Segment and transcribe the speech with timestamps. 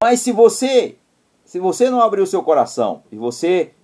[0.00, 0.96] Mas se você,
[1.44, 3.74] se você não abrir o seu coração e você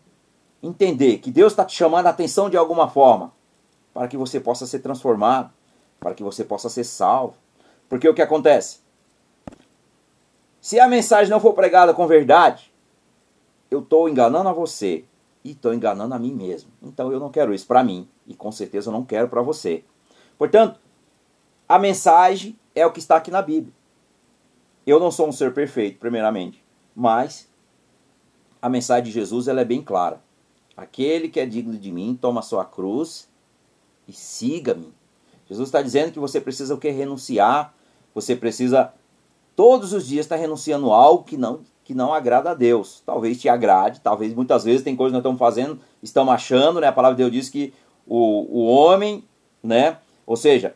[0.62, 3.32] entender que Deus está te chamando a atenção de alguma forma,
[3.92, 5.52] para que você possa ser transformado,
[5.98, 7.34] para que você possa ser salvo.
[7.88, 8.78] Porque o que acontece?
[10.60, 12.72] Se a mensagem não for pregada com verdade,
[13.70, 15.04] eu estou enganando a você
[15.44, 16.70] e estou enganando a mim mesmo.
[16.82, 19.84] Então eu não quero isso para mim e com certeza eu não quero para você.
[20.38, 20.78] Portanto,
[21.68, 23.72] a mensagem é o que está aqui na Bíblia.
[24.86, 26.62] Eu não sou um ser perfeito, primeiramente,
[26.94, 27.48] mas
[28.60, 30.22] a mensagem de Jesus ela é bem clara.
[30.76, 33.28] Aquele que é digno de mim, toma sua cruz
[34.08, 34.92] e siga-me.
[35.46, 36.90] Jesus está dizendo que você precisa o que?
[36.90, 37.74] Renunciar.
[38.14, 38.92] Você precisa
[39.54, 43.02] todos os dias estar renunciando algo que não que não agrada a Deus.
[43.04, 46.86] Talvez te agrade, talvez muitas vezes tem coisas que nós estamos fazendo, estamos achando, né?
[46.86, 47.74] A palavra de Deus diz que
[48.06, 48.16] o,
[48.60, 49.22] o homem,
[49.62, 49.98] né?
[50.26, 50.74] Ou seja,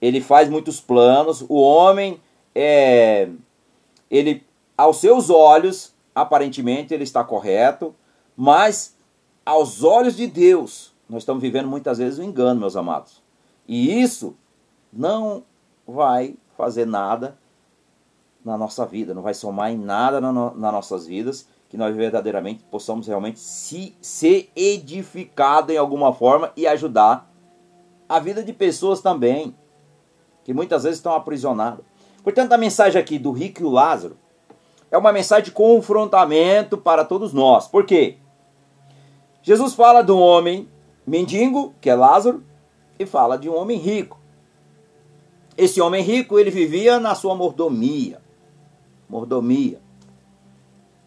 [0.00, 2.20] ele faz muitos planos, o homem
[2.54, 3.28] é
[4.10, 4.44] ele
[4.76, 7.94] aos seus olhos, aparentemente ele está correto,
[8.36, 8.96] mas
[9.44, 13.22] aos olhos de Deus, nós estamos vivendo muitas vezes o um engano, meus amados.
[13.66, 14.36] E isso
[14.92, 15.44] não
[15.86, 17.38] vai fazer nada
[18.44, 21.96] na nossa vida, não vai somar em nada na no, nas nossas vidas, que nós
[21.96, 27.30] verdadeiramente possamos realmente se, ser edificado em alguma forma e ajudar
[28.08, 29.56] a vida de pessoas também,
[30.44, 31.84] que muitas vezes estão aprisionadas.
[32.22, 34.16] Portanto, a mensagem aqui do rico e o Lázaro
[34.90, 37.66] é uma mensagem de confrontamento para todos nós.
[37.66, 38.18] Por quê?
[39.42, 40.68] Jesus fala de um homem
[41.06, 42.44] mendigo, que é Lázaro,
[42.98, 44.20] e fala de um homem rico.
[45.56, 48.20] Esse homem rico, ele vivia na sua mordomia.
[49.08, 49.80] Mordomia.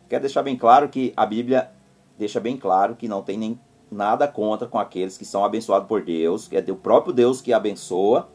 [0.09, 1.71] Quero deixar bem claro que a Bíblia
[2.17, 3.59] deixa bem claro que não tem nem
[3.91, 7.53] nada contra com aqueles que são abençoados por Deus, que é o próprio Deus que
[7.53, 8.29] abençoa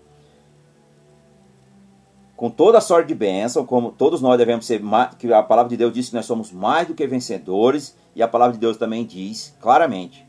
[2.40, 4.80] com toda a sorte de bênção, como todos nós devemos ser,
[5.18, 8.26] que a palavra de Deus diz que nós somos mais do que vencedores, e a
[8.26, 10.26] palavra de Deus também diz claramente.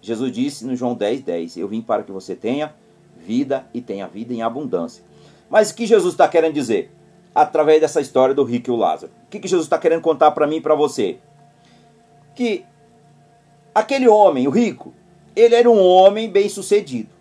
[0.00, 2.74] Jesus disse no João 10, 10, eu vim para que você tenha
[3.18, 5.04] vida e tenha vida em abundância.
[5.50, 6.90] Mas o que Jesus está querendo dizer?
[7.34, 9.12] Através dessa história do rico e o Lázaro.
[9.26, 11.18] O que, que Jesus está querendo contar para mim e para você?
[12.34, 12.64] Que
[13.74, 14.94] aquele homem, o rico,
[15.36, 17.11] ele era um homem bem sucedido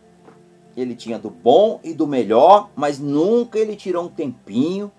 [0.76, 4.92] ele tinha do bom e do melhor, mas nunca ele tirou um tempinho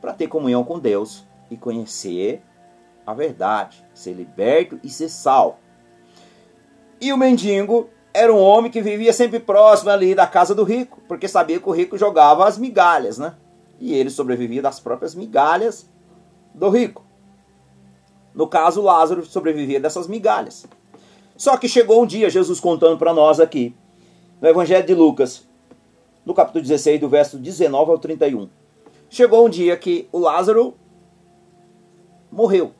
[0.00, 2.42] para ter comunhão com Deus e conhecer
[3.06, 5.58] a verdade, ser liberto e ser salvo.
[7.00, 11.00] E o mendigo era um homem que vivia sempre próximo ali da casa do rico,
[11.08, 13.34] porque sabia que o rico jogava as migalhas, né?
[13.80, 15.90] E ele sobrevivia das próprias migalhas
[16.54, 17.04] do rico.
[18.34, 20.66] No caso, Lázaro sobrevivia dessas migalhas.
[21.36, 23.74] Só que chegou um dia, Jesus contando para nós aqui,
[24.44, 25.48] no Evangelho de Lucas,
[26.22, 28.50] no capítulo 16, do verso 19 ao 31.
[29.08, 30.74] Chegou um dia que o Lázaro
[32.30, 32.72] morreu.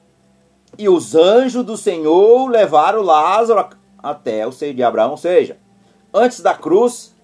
[0.76, 3.66] E os anjos do Senhor levaram Lázaro
[3.97, 5.12] até o seio de Abraão.
[5.12, 5.56] Ou seja,
[6.12, 7.16] antes da cruz,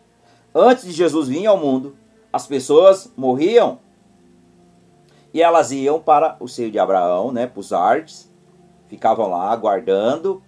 [0.54, 1.94] antes de Jesus vir ao mundo,
[2.32, 3.78] as pessoas morriam
[5.34, 8.32] e elas iam para o seio de Abraão, né, para os artes,
[8.88, 10.42] ficavam lá aguardando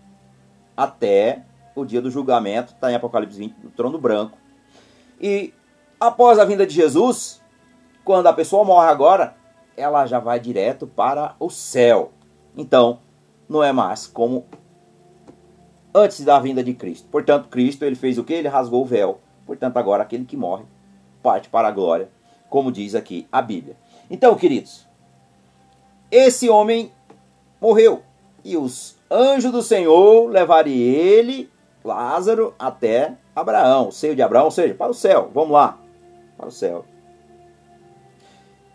[0.75, 1.45] até
[1.75, 4.37] o dia do julgamento, está em Apocalipse 20, no trono branco.
[5.21, 5.53] E
[5.99, 7.41] após a vinda de Jesus,
[8.05, 9.37] quando a pessoa morre agora,
[9.77, 12.13] ela já vai direto para o céu.
[12.57, 13.01] Então,
[13.49, 14.47] não é mais como
[15.95, 17.09] antes da vinda de Cristo.
[17.11, 18.33] Portanto, Cristo ele fez o que?
[18.33, 19.21] Ele rasgou o véu.
[19.47, 20.65] Portanto, agora aquele que morre
[21.23, 22.11] parte para a glória,
[22.49, 23.77] como diz aqui a Bíblia.
[24.11, 24.87] Então, queridos,
[26.11, 26.93] esse homem
[27.61, 28.03] morreu
[28.45, 31.49] e os anjos do Senhor levaram ele
[31.85, 35.31] Lázaro até Abraão, o seio de Abraão, ou seja, para o céu.
[35.33, 35.79] Vamos lá,
[36.37, 36.85] para o céu.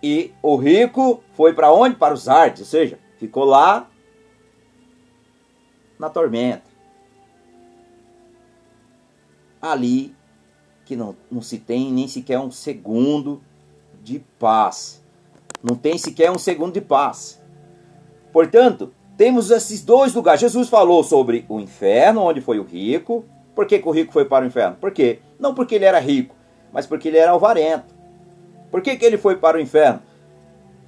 [0.01, 1.95] E o rico foi para onde?
[1.95, 3.90] Para os artes, ou seja, ficou lá
[5.97, 6.68] na tormenta.
[9.62, 10.16] Ali
[10.85, 13.41] que não, não se tem nem sequer um segundo
[14.01, 15.03] de paz.
[15.62, 17.42] Não tem sequer um segundo de paz.
[18.31, 20.40] Portanto, temos esses dois lugares.
[20.40, 23.25] Jesus falou sobre o inferno, onde foi o rico.
[23.56, 24.78] Por que, que o rico foi para o inferno?
[24.80, 25.19] Por quê?
[25.40, 26.36] Não porque ele era rico,
[26.72, 27.96] mas porque ele era alvarento.
[28.69, 30.02] Por que, que ele foi para o inferno?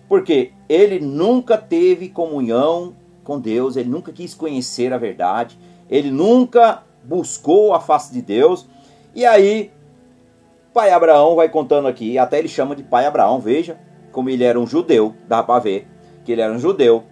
[0.08, 5.58] Porque ele nunca teve comunhão com Deus, ele nunca quis conhecer a verdade,
[5.90, 8.68] ele nunca buscou a face de Deus.
[9.16, 9.72] E aí,
[10.74, 13.80] pai Abraão vai contando aqui, até ele chama de pai Abraão, veja
[14.12, 15.88] como ele era um judeu, dá para ver
[16.26, 17.04] que ele era um judeu,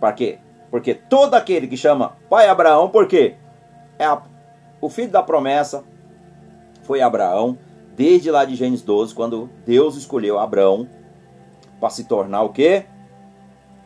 [0.00, 0.38] para quê?
[0.70, 3.36] Porque todo aquele que chama pai Abraão, por quê?
[3.98, 4.22] É a,
[4.80, 5.84] o filho da promessa
[6.82, 7.58] foi Abraão,
[7.94, 10.88] desde lá de Gênesis 12, quando Deus escolheu Abraão
[11.78, 12.86] para se tornar o quê?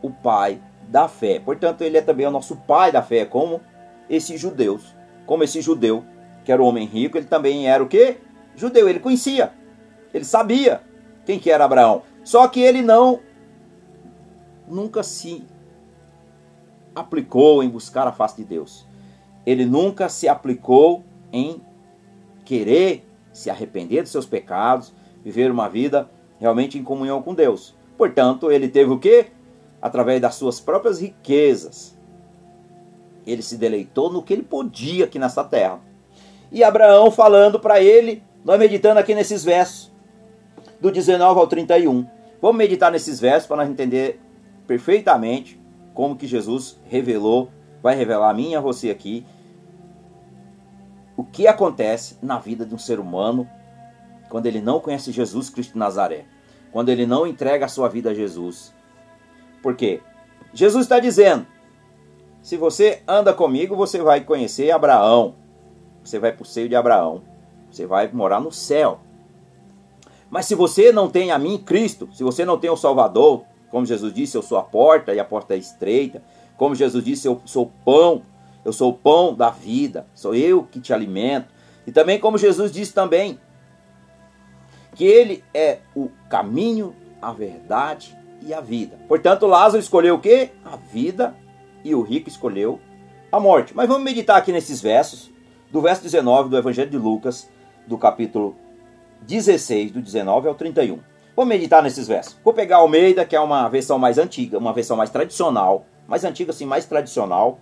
[0.01, 1.41] O pai da fé.
[1.41, 3.61] Portanto, ele é também o nosso pai da fé, como
[4.09, 4.95] esses judeus.
[5.27, 6.05] Como esse judeu,
[6.45, 8.19] que era o homem rico, ele também era o quê?
[8.55, 9.53] Judeu, ele conhecia.
[10.13, 10.83] Ele sabia
[11.25, 12.03] quem que era Abraão.
[12.23, 13.21] Só que ele não
[14.69, 15.45] nunca se
[16.95, 18.87] aplicou em buscar a face de Deus.
[19.45, 21.61] Ele nunca se aplicou em
[22.45, 24.93] querer se arrepender dos seus pecados,
[25.25, 26.09] viver uma vida
[26.39, 27.75] realmente em comunhão com Deus.
[27.97, 29.27] Portanto, ele teve o quê?
[29.81, 31.97] Através das suas próprias riquezas.
[33.27, 35.81] Ele se deleitou no que ele podia aqui nessa terra.
[36.53, 39.93] E Abraão falando para ele, nós meditando aqui nesses versos,
[40.81, 42.07] do 19 ao 31.
[42.41, 44.21] Vamos meditar nesses versos para nós entender
[44.67, 45.59] perfeitamente
[45.95, 47.51] como que Jesus revelou,
[47.81, 49.25] vai revelar a mim e a você aqui,
[51.17, 53.49] o que acontece na vida de um ser humano
[54.29, 56.25] quando ele não conhece Jesus Cristo de Nazaré,
[56.73, 58.75] quando ele não entrega a sua vida a Jesus.
[59.63, 60.03] Por quê?
[60.53, 61.47] Jesus está dizendo:
[62.43, 65.37] se você anda comigo, você vai conhecer Abraão,
[66.03, 67.23] você vai para o seio de Abraão,
[67.71, 68.99] você vai morar no céu.
[70.29, 73.45] Mas se você não tem a mim, Cristo, se você não tem o Salvador,
[73.75, 76.23] como Jesus disse, eu sou a porta e a porta é estreita.
[76.57, 78.23] Como Jesus disse, eu sou o pão,
[78.65, 81.49] eu sou o pão da vida, sou eu que te alimento.
[81.85, 83.37] E também como Jesus disse também,
[84.95, 88.97] que ele é o caminho, a verdade e a vida.
[89.09, 90.51] Portanto, Lázaro escolheu o quê?
[90.65, 91.35] A vida
[91.83, 92.79] e o rico escolheu
[93.33, 93.75] a morte.
[93.75, 95.33] Mas vamos meditar aqui nesses versos,
[95.73, 97.51] do verso 19 do Evangelho de Lucas,
[97.89, 98.55] do capítulo
[99.23, 101.01] 16, do 19 ao 31.
[101.37, 102.37] Vou meditar nesses versos.
[102.45, 106.51] Vou pegar Almeida, que é uma versão mais antiga, uma versão mais tradicional, mais antiga
[106.51, 107.59] assim, mais tradicional.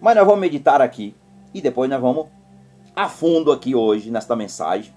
[0.00, 1.14] Mas nós vamos meditar aqui
[1.54, 2.26] e depois nós vamos
[2.94, 4.92] a fundo aqui hoje nesta mensagem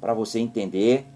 [0.00, 1.06] para você entender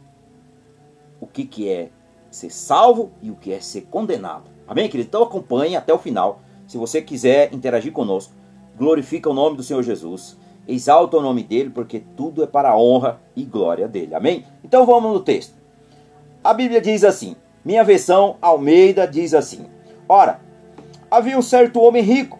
[1.20, 1.90] o que, que é
[2.30, 4.44] ser salvo e o que é ser condenado.
[4.66, 5.08] Amém, querido?
[5.08, 6.40] Então acompanhe até o final.
[6.66, 8.32] Se você quiser interagir conosco,
[8.76, 12.78] glorifica o nome do Senhor Jesus exalta o nome dele, porque tudo é para a
[12.78, 14.14] honra e glória dele.
[14.14, 14.44] Amém?
[14.64, 15.54] Então vamos no texto.
[16.42, 19.66] A Bíblia diz assim: minha versão Almeida diz assim:
[20.08, 20.40] Ora,
[21.10, 22.38] havia um certo homem rico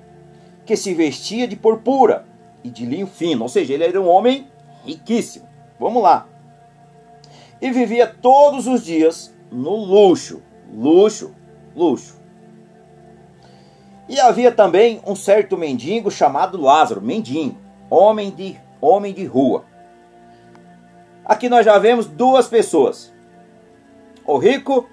[0.64, 2.24] que se vestia de purpura
[2.62, 4.46] e de linho fino, ou seja, ele era um homem
[4.84, 5.46] riquíssimo.
[5.78, 6.26] Vamos lá.
[7.60, 10.42] E vivia todos os dias no luxo,
[10.72, 11.34] luxo,
[11.74, 12.20] luxo.
[14.08, 19.64] E havia também um certo mendigo chamado Lázaro, mendigo homem de, homem de rua.
[21.24, 23.12] Aqui nós já vemos duas pessoas.
[24.24, 24.88] O rico,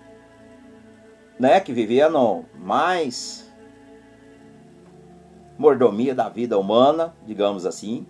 [1.39, 3.51] né, que vivia no mais
[5.57, 8.05] mordomia da vida humana, digamos assim,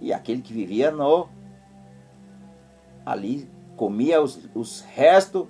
[0.00, 1.28] e aquele que vivia no
[3.04, 5.46] ali comia os, os restos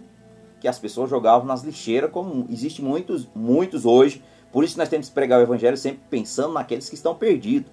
[0.60, 4.22] que as pessoas jogavam nas lixeiras, como existe muitos, muitos hoje.
[4.52, 7.72] Por isso nós temos que pregar o evangelho sempre pensando naqueles que estão perdidos.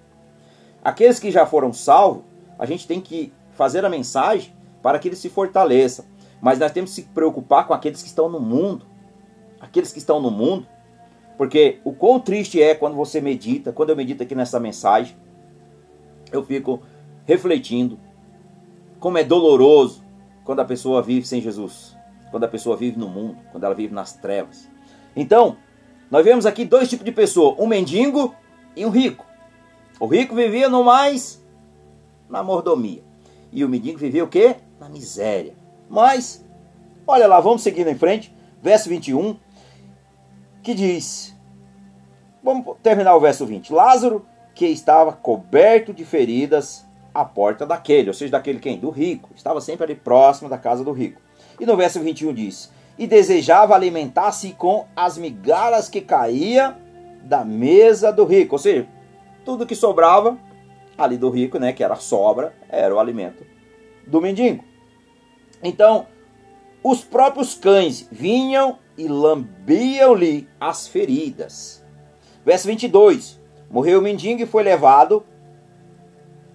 [0.82, 2.24] Aqueles que já foram salvos,
[2.58, 4.52] a gente tem que fazer a mensagem
[4.82, 6.04] para que eles se fortaleçam.
[6.40, 8.86] Mas nós temos que se preocupar com aqueles que estão no mundo.
[9.60, 10.66] Aqueles que estão no mundo.
[11.36, 15.16] Porque o quão triste é quando você medita, quando eu medito aqui nessa mensagem,
[16.32, 16.82] eu fico
[17.24, 17.98] refletindo
[18.98, 20.02] como é doloroso
[20.44, 21.96] quando a pessoa vive sem Jesus,
[22.30, 24.68] quando a pessoa vive no mundo, quando ela vive nas trevas.
[25.14, 25.56] Então,
[26.10, 28.34] nós vemos aqui dois tipos de pessoa, um mendigo
[28.74, 29.27] e um rico.
[30.00, 31.42] O rico vivia no mais
[32.28, 33.02] na mordomia.
[33.50, 34.56] E o mendigo vivia o quê?
[34.78, 35.54] Na miséria.
[35.88, 36.44] Mas,
[37.06, 38.34] olha lá, vamos seguindo em frente.
[38.62, 39.36] Verso 21,
[40.62, 41.34] que diz:
[42.42, 43.72] Vamos terminar o verso 20.
[43.72, 44.24] Lázaro,
[44.54, 48.78] que estava coberto de feridas à porta daquele, ou seja, daquele quem?
[48.78, 49.30] Do rico.
[49.34, 51.20] Estava sempre ali próximo da casa do rico.
[51.58, 56.76] E no verso 21 diz: E desejava alimentar-se com as migalhas que caía
[57.22, 58.56] da mesa do rico.
[58.56, 58.86] Ou seja,
[59.48, 60.36] tudo que sobrava
[60.98, 63.46] ali do rico, né, que era sobra, era o alimento
[64.06, 64.62] do mendigo.
[65.64, 66.06] Então,
[66.84, 71.82] os próprios cães vinham e lambiam-lhe as feridas.
[72.44, 73.40] Verso 22.
[73.70, 75.24] Morreu o mendigo e foi levado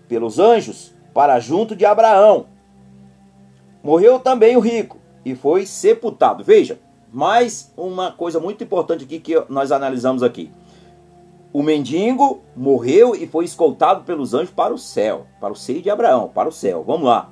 [0.07, 2.45] pelos anjos para junto de Abraão.
[3.81, 6.43] Morreu também o rico e foi sepultado.
[6.43, 6.79] Veja,
[7.11, 10.51] mais uma coisa muito importante aqui que nós analisamos aqui.
[11.53, 15.89] O mendigo morreu e foi escoltado pelos anjos para o céu, para o seio de
[15.91, 16.83] Abraão, para o céu.
[16.83, 17.29] Vamos lá.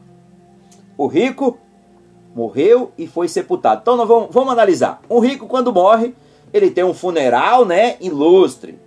[0.96, 1.58] O rico
[2.36, 3.82] morreu e foi sepultado.
[3.82, 5.02] Então nós vamos, vamos analisar.
[5.10, 6.16] Um rico quando morre,
[6.54, 8.80] ele tem um funeral, né, ilustre.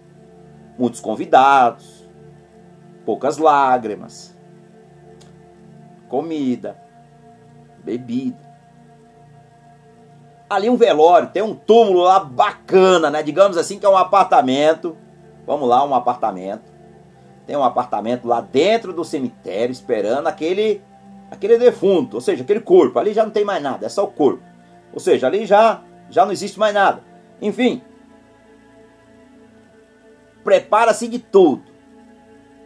[0.78, 2.08] Muitos convidados,
[3.04, 4.36] poucas lágrimas,
[6.08, 6.80] comida,
[7.82, 8.38] bebida.
[10.48, 13.22] ali um velório, tem um túmulo lá bacana, né?
[13.22, 14.96] Digamos assim que é um apartamento.
[15.46, 16.72] Vamos lá, um apartamento.
[17.46, 20.82] Tem um apartamento lá dentro do cemitério esperando aquele
[21.30, 22.98] aquele defunto, ou seja, aquele corpo.
[22.98, 24.42] Ali já não tem mais nada, é só o corpo.
[24.92, 27.02] Ou seja, ali já já não existe mais nada.
[27.40, 27.82] Enfim,
[30.42, 31.62] prepara-se de tudo.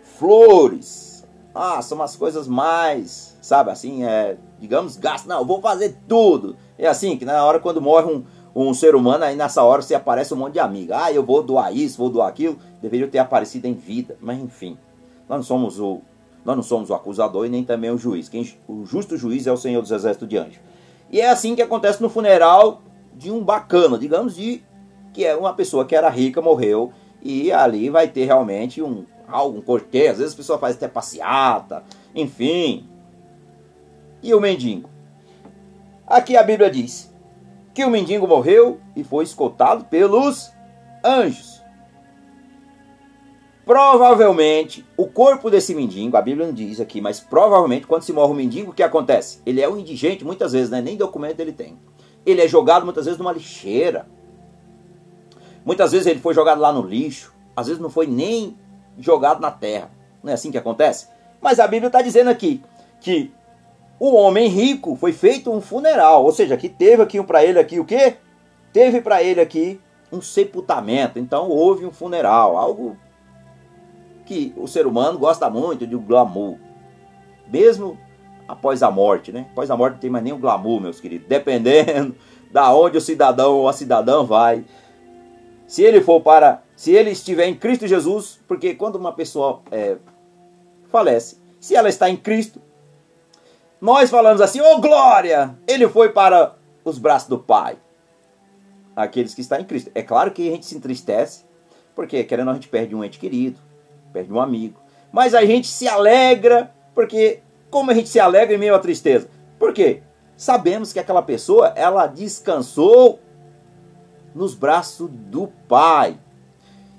[0.02, 1.26] Flores.
[1.54, 5.26] Ah, são as coisas mais, sabe, assim, é, digamos, gasto.
[5.26, 6.56] Não, vou fazer tudo.
[6.78, 9.94] É assim, que na hora quando morre um, um ser humano, aí nessa hora você
[9.94, 11.04] aparece um monte de amiga.
[11.04, 12.58] Ah, eu vou doar isso, vou doar aquilo.
[12.80, 14.78] Deveria ter aparecido em vida, mas enfim.
[15.28, 16.00] Nós não somos o,
[16.44, 18.28] nós não somos o acusador e nem também o juiz.
[18.28, 20.60] Quem, o justo juiz é o Senhor dos Exércitos de Anjos.
[21.10, 22.82] E é assim que acontece no funeral
[23.14, 24.62] de um bacana, digamos, de
[25.12, 26.92] que é uma pessoa que era rica, morreu,
[27.22, 30.12] e ali vai ter realmente um algo, um cortejo.
[30.12, 31.82] Às vezes a pessoa faz até passeata,
[32.14, 32.88] enfim.
[34.22, 34.88] E o mendigo?
[36.06, 37.12] Aqui a Bíblia diz
[37.74, 40.50] que o mendigo morreu e foi escoltado pelos
[41.04, 41.47] anjos.
[43.68, 48.32] Provavelmente, o corpo desse mendigo, a Bíblia não diz aqui, mas provavelmente quando se morre
[48.32, 49.42] o mendigo, o que acontece?
[49.44, 50.80] Ele é um indigente, muitas vezes, né?
[50.80, 51.78] nem documento ele tem.
[52.24, 54.08] Ele é jogado muitas vezes numa lixeira.
[55.66, 57.34] Muitas vezes ele foi jogado lá no lixo.
[57.54, 58.56] Às vezes não foi nem
[58.96, 59.90] jogado na terra.
[60.22, 61.08] Não é assim que acontece?
[61.38, 62.62] Mas a Bíblia está dizendo aqui
[63.02, 63.30] que
[64.00, 67.78] o homem rico foi feito um funeral, ou seja, que teve aqui para ele aqui
[67.78, 68.16] o quê?
[68.72, 69.78] Teve para ele aqui
[70.10, 71.18] um sepultamento.
[71.18, 72.96] Então houve um funeral, algo
[74.28, 76.58] que o ser humano gosta muito de glamour.
[77.50, 77.98] Mesmo
[78.46, 79.46] após a morte, né?
[79.52, 81.26] Após a morte não tem mais nenhum glamour, meus queridos.
[81.26, 82.14] Dependendo
[82.52, 84.66] da onde o cidadão ou a cidadã vai.
[85.66, 89.96] Se ele for para, se ele estiver em Cristo Jesus, porque quando uma pessoa é,
[90.90, 92.60] falece, se ela está em Cristo,
[93.80, 96.54] nós falamos assim, ô oh, glória, ele foi para
[96.84, 97.78] os braços do Pai.
[98.94, 99.90] Aqueles que estão em Cristo.
[99.94, 101.46] É claro que a gente se entristece,
[101.94, 103.58] porque querendo a gente perde um ente querido,
[104.12, 104.80] perde um amigo.
[105.12, 109.28] Mas a gente se alegra, porque como a gente se alegra em meio à tristeza?
[109.58, 110.02] Por quê?
[110.36, 113.18] Sabemos que aquela pessoa, ela descansou
[114.34, 116.18] nos braços do Pai.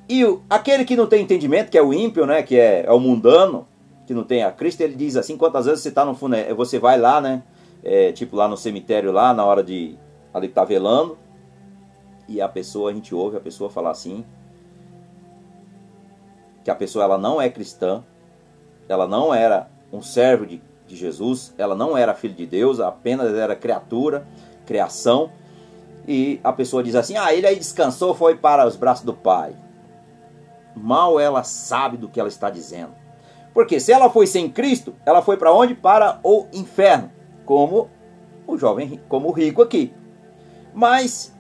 [0.10, 3.00] E aquele que não tem entendimento, que é o ímpio, né, que é, é o
[3.00, 3.68] mundano,
[4.06, 6.80] que não tem a Cristo, ele diz assim, quantas vezes você tá no funeral, você
[6.80, 7.44] vai lá, né,
[7.84, 9.96] é, tipo lá no cemitério lá, na hora de,
[10.34, 11.16] ali tá velando,
[12.28, 14.26] e a pessoa, a gente ouve a pessoa falar assim,
[16.64, 18.04] que a pessoa ela não é cristã,
[18.88, 23.34] ela não era um servo de, de Jesus, ela não era filho de Deus, apenas
[23.34, 24.28] era criatura,
[24.66, 25.32] criação,
[26.08, 29.56] e a pessoa diz assim: Ah, ele aí descansou, foi para os braços do Pai.
[30.76, 32.94] Mal ela sabe do que ela está dizendo.
[33.54, 35.76] Porque se ela foi sem Cristo, ela foi para onde?
[35.76, 37.12] Para o inferno,
[37.46, 37.90] como
[38.48, 39.94] o jovem, como o rico aqui.
[40.74, 41.36] Mas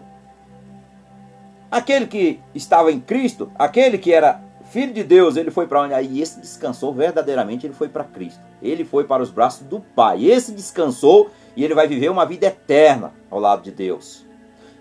[1.71, 5.93] aquele que estava em Cristo, aquele que era filho de Deus, ele foi para onde?
[5.93, 8.39] Aí esse descansou verdadeiramente, ele foi para Cristo.
[8.61, 10.25] Ele foi para os braços do Pai.
[10.25, 14.25] Esse descansou e ele vai viver uma vida eterna ao lado de Deus.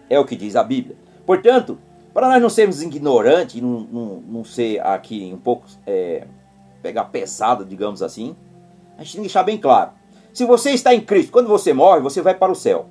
[0.09, 0.97] É o que diz a Bíblia.
[1.26, 1.78] Portanto,
[2.12, 6.26] para nós não sermos ignorantes e não, não, não ser aqui um pouco é,
[6.83, 8.37] pegar pesado, digamos assim,
[8.97, 9.92] a gente tem que deixar bem claro.
[10.33, 12.87] Se você está em Cristo, quando você morre, você vai para o céu.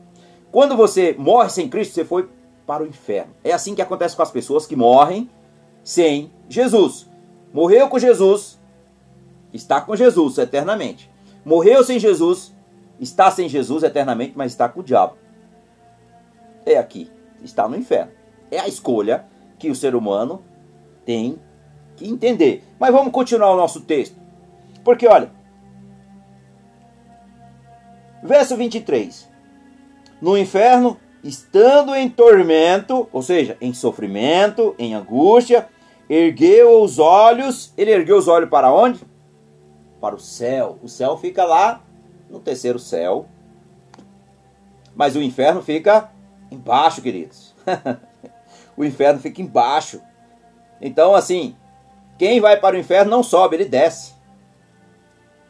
[0.52, 2.30] Quando você morre sem Cristo, você foi
[2.66, 3.34] para o inferno.
[3.44, 5.30] É assim que acontece com as pessoas que morrem
[5.88, 7.08] sem Jesus.
[7.54, 8.60] Morreu com Jesus,
[9.54, 11.10] está com Jesus eternamente.
[11.46, 12.54] Morreu sem Jesus,
[13.00, 15.16] está sem Jesus eternamente, mas está com o diabo
[16.72, 17.10] é aqui,
[17.44, 18.12] está no inferno.
[18.52, 19.26] É a escolha
[19.58, 20.44] que o ser humano
[21.06, 21.40] tem
[21.96, 22.64] que entender.
[22.80, 24.16] Mas vamos continuar o nosso texto.
[24.84, 25.32] Porque olha,
[28.24, 29.28] verso 23.
[30.22, 35.68] No inferno, estando em tormento, ou seja, em sofrimento, em angústia,
[36.10, 37.74] ergueu os olhos.
[37.78, 39.02] Ele ergueu os olhos para onde?
[40.00, 40.78] Para o céu.
[40.82, 41.84] O céu fica lá
[42.30, 43.26] no terceiro céu.
[44.96, 46.12] Mas o inferno fica
[46.52, 47.54] Embaixo, queridos.
[48.76, 50.02] o inferno fica embaixo.
[50.82, 51.56] Então, assim,
[52.18, 54.14] quem vai para o inferno não sobe, ele desce.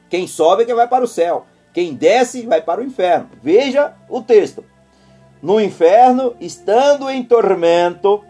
[0.09, 1.45] Quem sobe é quem vai para o céu.
[1.73, 3.29] Quem desce vai para o inferno.
[3.41, 4.63] Veja o texto.
[5.41, 8.23] No inferno, estando em tormento,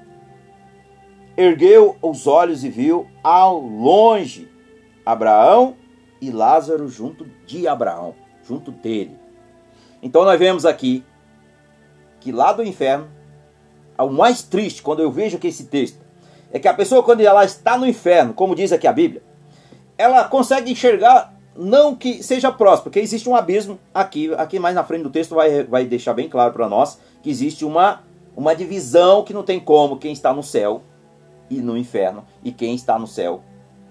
[1.38, 4.50] ergueu os olhos e viu ao longe
[5.06, 5.76] Abraão
[6.20, 9.16] e Lázaro junto de Abraão, junto dele.
[10.02, 11.06] Então nós vemos aqui
[12.20, 13.08] que lá do inferno,
[14.00, 16.00] o mais triste quando eu vejo aqui esse texto,
[16.52, 19.22] é que a pessoa quando ela está no inferno, como diz aqui a Bíblia,
[19.96, 24.84] ela consegue enxergar não que seja próximo, porque existe um abismo aqui, aqui mais na
[24.84, 28.04] frente do texto vai, vai deixar bem claro para nós que existe uma,
[28.36, 30.82] uma divisão que não tem como quem está no céu
[31.50, 33.42] e no inferno, e quem está no céu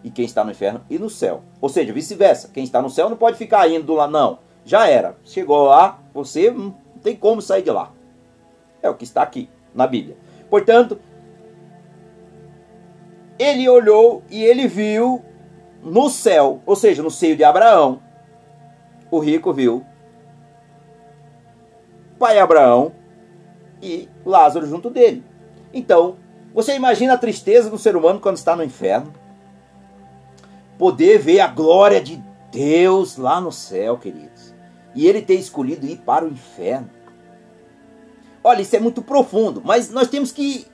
[0.06, 1.42] e quem está no inferno e no céu.
[1.60, 2.48] Ou seja, vice-versa.
[2.54, 4.38] Quem está no céu não pode ficar indo lá, não.
[4.64, 5.16] Já era.
[5.24, 6.70] Chegou lá, você não
[7.02, 7.92] tem como sair de lá.
[8.80, 10.16] É o que está aqui na Bíblia.
[10.48, 11.00] Portanto,
[13.36, 15.24] ele olhou e ele viu
[15.82, 18.00] no céu, ou seja, no seio de Abraão,
[19.10, 19.84] o rico viu
[22.16, 22.92] pai Abraão
[23.82, 25.24] e Lázaro junto dele.
[25.74, 26.16] Então,
[26.56, 29.12] você imagina a tristeza do ser humano quando está no inferno?
[30.78, 32.16] Poder ver a glória de
[32.50, 34.54] Deus lá no céu, queridos.
[34.94, 36.88] E ele ter escolhido ir para o inferno.
[38.42, 40.66] Olha, isso é muito profundo, mas nós temos que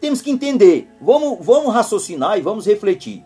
[0.00, 0.90] temos que entender.
[0.98, 3.22] Vamos, vamos raciocinar e vamos refletir.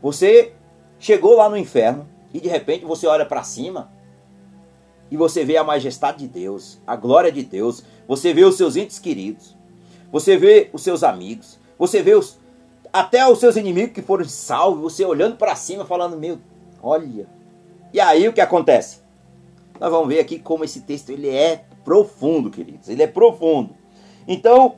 [0.00, 0.52] Você
[1.00, 3.90] chegou lá no inferno e de repente você olha para cima
[5.10, 8.76] e você vê a majestade de Deus, a glória de Deus, você vê os seus
[8.76, 9.57] entes queridos,
[10.10, 12.38] você vê os seus amigos, você vê os,
[12.92, 16.38] até os seus inimigos que foram salvos, você olhando para cima falando, meu,
[16.82, 17.26] olha.
[17.92, 19.00] E aí o que acontece?
[19.80, 22.88] Nós vamos ver aqui como esse texto ele é profundo, queridos.
[22.88, 23.74] Ele é profundo.
[24.26, 24.76] Então,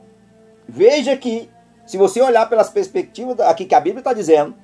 [0.67, 1.49] veja que
[1.85, 4.55] se você olhar pelas perspectivas aqui que a Bíblia está dizendo,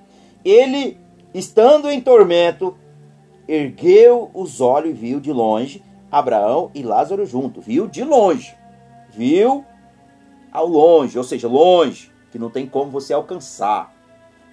[0.45, 0.97] ele,
[1.33, 2.77] estando em tormento,
[3.47, 7.59] ergueu os olhos e viu de longe Abraão e Lázaro junto.
[7.59, 8.55] Viu de longe.
[9.09, 9.65] Viu
[10.57, 13.93] ao longe, ou seja, longe, que não tem como você alcançar.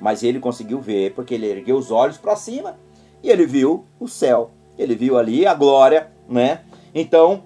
[0.00, 2.76] Mas ele conseguiu ver, porque ele ergueu os olhos para cima
[3.23, 4.50] e ele viu o céu.
[4.78, 6.61] Ele viu ali a glória, né?
[6.94, 7.44] Então,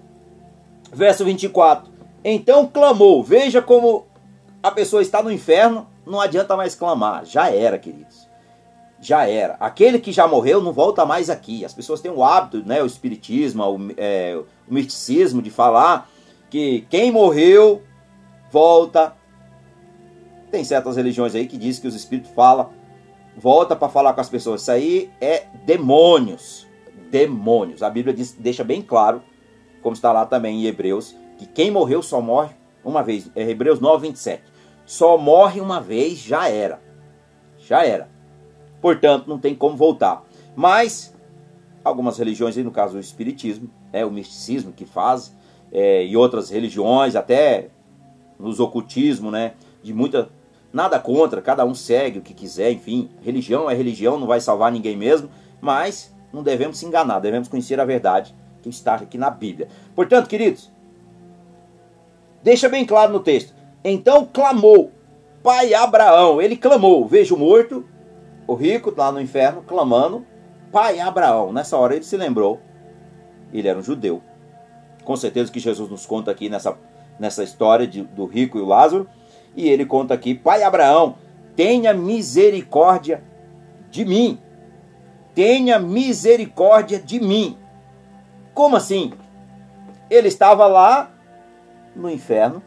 [0.91, 1.89] verso 24.
[2.23, 3.23] Então clamou.
[3.23, 4.05] Veja como
[4.61, 7.25] a pessoa está no inferno, não adianta mais clamar.
[7.25, 8.27] Já era, queridos
[9.01, 9.55] já era.
[9.61, 11.63] Aquele que já morreu não volta mais aqui.
[11.63, 14.37] As pessoas têm o hábito, né, o espiritismo, o, é,
[14.67, 16.09] o misticismo de falar
[16.49, 17.81] que quem morreu
[18.51, 19.15] volta.
[20.51, 22.71] Tem certas religiões aí que diz que os espíritos falam,
[23.37, 24.61] volta para falar com as pessoas.
[24.61, 26.67] Isso aí é demônios.
[27.09, 27.83] Demônios.
[27.83, 29.21] A Bíblia diz, deixa bem claro,
[29.81, 33.29] como está lá também em Hebreus, que quem morreu só morre uma vez.
[33.35, 34.43] É Hebreus 9, 27.
[34.85, 36.81] Só morre uma vez, já era.
[37.59, 38.19] Já era
[38.81, 40.23] portanto não tem como voltar.
[40.55, 41.15] Mas
[41.83, 45.35] algumas religiões, no caso o espiritismo, é o misticismo que faz,
[45.71, 47.69] é, e outras religiões, até
[48.39, 50.29] nos ocultismo, né, de muita
[50.71, 54.71] nada contra, cada um segue o que quiser, enfim, religião é religião, não vai salvar
[54.71, 59.29] ninguém mesmo, mas não devemos se enganar, devemos conhecer a verdade que está aqui na
[59.29, 59.67] Bíblia.
[59.95, 60.71] Portanto, queridos,
[62.43, 63.53] deixa bem claro no texto.
[63.83, 64.91] Então clamou,
[65.41, 67.85] pai Abraão, ele clamou, vejo morto,
[68.45, 70.25] o rico lá no inferno clamando,
[70.71, 71.51] pai Abraão.
[71.51, 72.59] Nessa hora ele se lembrou,
[73.53, 74.21] ele era um judeu.
[75.03, 76.77] Com certeza que Jesus nos conta aqui nessa,
[77.19, 79.07] nessa história de, do rico e o Lázaro.
[79.55, 81.15] E ele conta aqui, pai Abraão,
[81.55, 83.23] tenha misericórdia
[83.89, 84.39] de mim.
[85.35, 87.57] Tenha misericórdia de mim.
[88.53, 89.13] Como assim?
[90.09, 91.11] Ele estava lá
[91.95, 92.63] no inferno,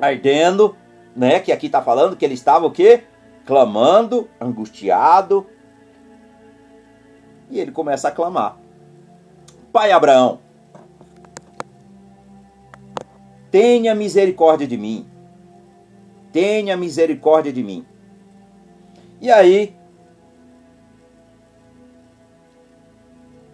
[0.00, 0.76] ardendo,
[1.16, 1.40] né?
[1.40, 3.04] Que aqui está falando que ele estava o quê?
[3.44, 5.46] clamando, angustiado.
[7.50, 8.56] E ele começa a clamar:
[9.72, 10.40] Pai Abraão,
[13.54, 15.06] tenha misericórdia de mim.
[16.32, 17.86] Tenha misericórdia de mim.
[19.20, 19.76] E aí,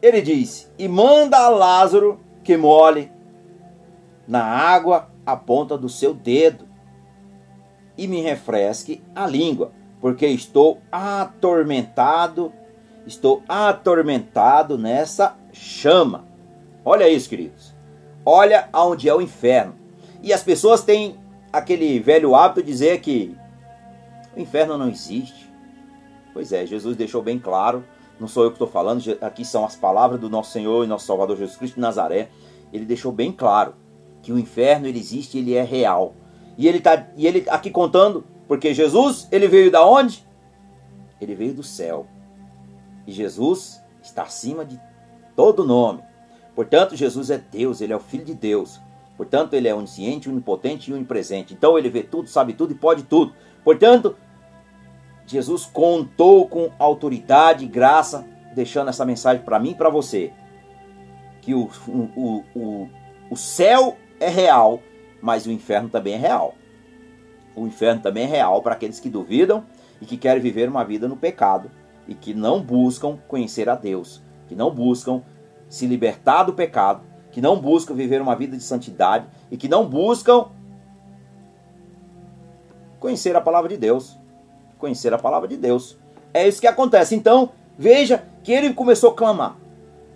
[0.00, 3.12] ele diz: E manda a Lázaro que mole
[4.26, 6.66] na água a ponta do seu dedo
[7.98, 12.50] e me refresque a língua, porque estou atormentado,
[13.06, 16.24] estou atormentado nessa chama.
[16.86, 17.76] Olha isso, queridos.
[18.24, 19.79] Olha aonde é o inferno.
[20.22, 21.16] E as pessoas têm
[21.52, 23.36] aquele velho hábito de dizer que
[24.36, 25.50] o inferno não existe.
[26.32, 27.84] Pois é, Jesus deixou bem claro,
[28.18, 31.06] não sou eu que estou falando, aqui são as palavras do nosso Senhor e nosso
[31.06, 32.28] Salvador Jesus Cristo de Nazaré.
[32.72, 33.74] Ele deixou bem claro
[34.22, 36.14] que o inferno ele existe, ele é real.
[36.56, 40.26] E ele está e ele aqui contando porque Jesus, ele veio da onde?
[41.20, 42.06] Ele veio do céu.
[43.06, 44.80] E Jesus está acima de
[45.36, 46.02] todo nome.
[46.54, 48.80] Portanto, Jesus é Deus, ele é o Filho de Deus.
[49.20, 51.52] Portanto, ele é onisciente, onipotente e onipresente.
[51.52, 53.34] Então, ele vê tudo, sabe tudo e pode tudo.
[53.62, 54.16] Portanto,
[55.26, 60.32] Jesus contou com autoridade e graça, deixando essa mensagem para mim e para você.
[61.42, 62.88] Que o, o, o,
[63.30, 64.80] o céu é real,
[65.20, 66.54] mas o inferno também é real.
[67.54, 69.66] O inferno também é real para aqueles que duvidam
[70.00, 71.70] e que querem viver uma vida no pecado
[72.08, 75.22] e que não buscam conhecer a Deus, que não buscam
[75.68, 79.86] se libertar do pecado, que não buscam viver uma vida de santidade e que não
[79.86, 80.46] buscam
[82.98, 84.18] conhecer a palavra de Deus.
[84.78, 85.96] Conhecer a palavra de Deus.
[86.32, 87.14] É isso que acontece.
[87.14, 89.56] Então, veja que ele começou a clamar.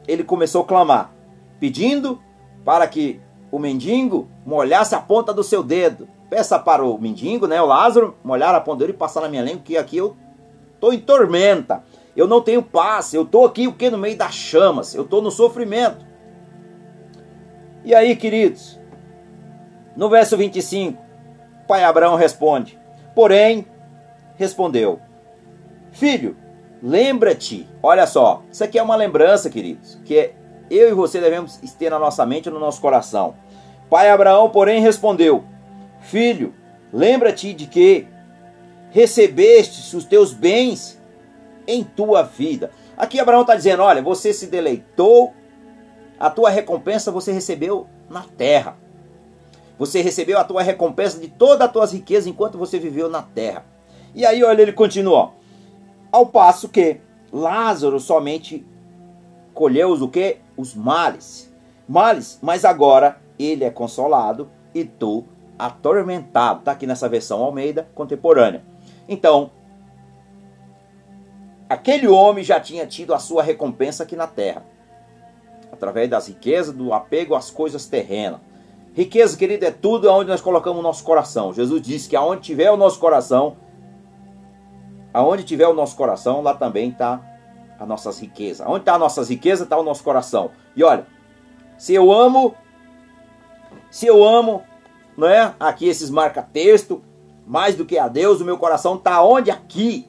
[0.06, 1.12] Ele começou a clamar,
[1.58, 2.20] pedindo
[2.64, 6.08] para que o mendigo molhasse a ponta do seu dedo.
[6.28, 9.42] Peça para o mendigo, né, o Lázaro, molhar a ponta dele e passar na minha
[9.42, 10.16] língua, que aqui eu
[10.74, 11.82] estou em tormenta.
[12.16, 13.12] Eu não tenho paz.
[13.12, 14.94] Eu estou aqui o que no meio das chamas.
[14.94, 16.04] Eu estou no sofrimento.
[17.84, 18.80] E aí, queridos,
[19.94, 21.00] no verso 25,
[21.68, 22.78] pai Abraão responde:
[23.14, 23.66] Porém,
[24.36, 24.98] respondeu:
[25.92, 26.36] Filho,
[26.82, 27.68] lembra-te.
[27.82, 30.32] Olha só, isso aqui é uma lembrança, queridos, que
[30.70, 33.34] eu e você devemos ter na nossa mente e no nosso coração.
[33.90, 35.44] Pai Abraão, porém, respondeu:
[36.00, 36.54] Filho,
[36.90, 38.08] lembra-te de que
[38.90, 41.00] recebeste os teus bens
[41.66, 42.70] em tua vida.
[42.96, 45.34] Aqui Abraão está dizendo: olha, você se deleitou,
[46.24, 48.78] a tua recompensa você recebeu na terra.
[49.78, 53.66] Você recebeu a tua recompensa de todas as tuas riquezas enquanto você viveu na terra.
[54.14, 55.32] E aí, olha, ele continua.
[56.10, 56.98] Ao passo que
[57.30, 58.64] Lázaro somente
[59.52, 60.38] colheu os o quê?
[60.56, 61.52] Os males.
[61.86, 65.26] Males, mas agora ele é consolado e tu
[65.58, 66.60] atormentado.
[66.60, 68.64] Está aqui nessa versão Almeida contemporânea.
[69.06, 69.50] Então,
[71.68, 74.64] aquele homem já tinha tido a sua recompensa aqui na terra,
[75.74, 78.40] através das riquezas, do apego às coisas terrenas.
[78.94, 81.52] Riqueza, querido, é tudo onde nós colocamos o nosso coração.
[81.52, 83.56] Jesus disse que aonde tiver o nosso coração,
[85.12, 87.20] aonde tiver o nosso coração, lá também está
[87.78, 88.66] as nossas riquezas.
[88.66, 90.52] Onde está as nossas riquezas, está o nosso coração.
[90.76, 91.06] E olha,
[91.76, 92.54] se eu amo,
[93.90, 94.62] se eu amo,
[95.16, 95.54] não é?
[95.58, 97.02] Aqui esses marca-texto,
[97.46, 99.50] mais do que a Deus, o meu coração está onde?
[99.50, 100.08] Aqui.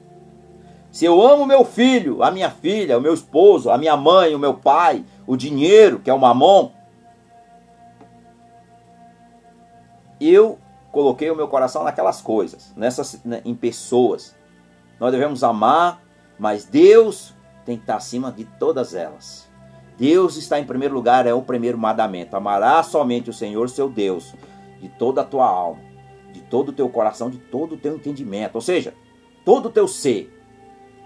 [0.92, 4.40] Se eu amo meu filho, a minha filha, o meu esposo, a minha mãe, o
[4.40, 6.72] meu pai, o dinheiro, que é o mamon,
[10.20, 10.60] eu
[10.92, 14.36] coloquei o meu coração naquelas coisas, nessas, né, em pessoas.
[15.00, 16.02] Nós devemos amar,
[16.40, 17.34] mas Deus
[17.66, 19.50] tem que estar acima de todas elas.
[19.98, 22.36] Deus está em primeiro lugar, é o primeiro mandamento.
[22.36, 24.34] Amarás somente o Senhor, seu Deus,
[24.80, 25.82] de toda a tua alma,
[26.32, 28.94] de todo o teu coração, de todo o teu entendimento, ou seja,
[29.44, 30.32] todo o teu ser.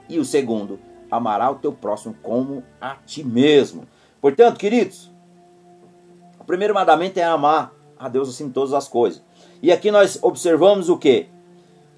[0.08, 0.80] E o segundo,
[1.10, 3.88] amará o teu próximo como a ti mesmo.
[4.22, 5.12] Portanto, queridos,
[6.40, 9.24] o primeiro mandamento é amar a Deus acima de todas as coisas.
[9.62, 11.28] E aqui nós observamos o que?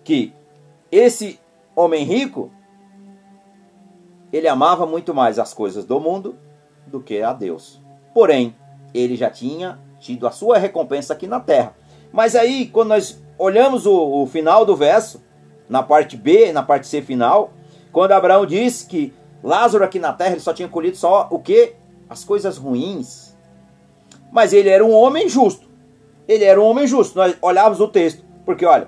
[0.03, 0.33] Que
[0.91, 1.39] esse
[1.75, 2.51] homem rico,
[4.31, 6.35] ele amava muito mais as coisas do mundo
[6.87, 7.81] do que a Deus.
[8.13, 8.55] Porém,
[8.93, 11.75] ele já tinha tido a sua recompensa aqui na terra.
[12.11, 15.23] Mas aí, quando nós olhamos o, o final do verso,
[15.69, 17.53] na parte B, na parte C final,
[17.91, 21.75] quando Abraão disse que Lázaro aqui na terra ele só tinha colhido só o que?
[22.11, 23.33] As coisas ruins.
[24.31, 25.71] Mas ele era um homem justo
[26.27, 27.17] ele era um homem justo.
[27.17, 28.87] Nós olhávamos o texto, porque olha,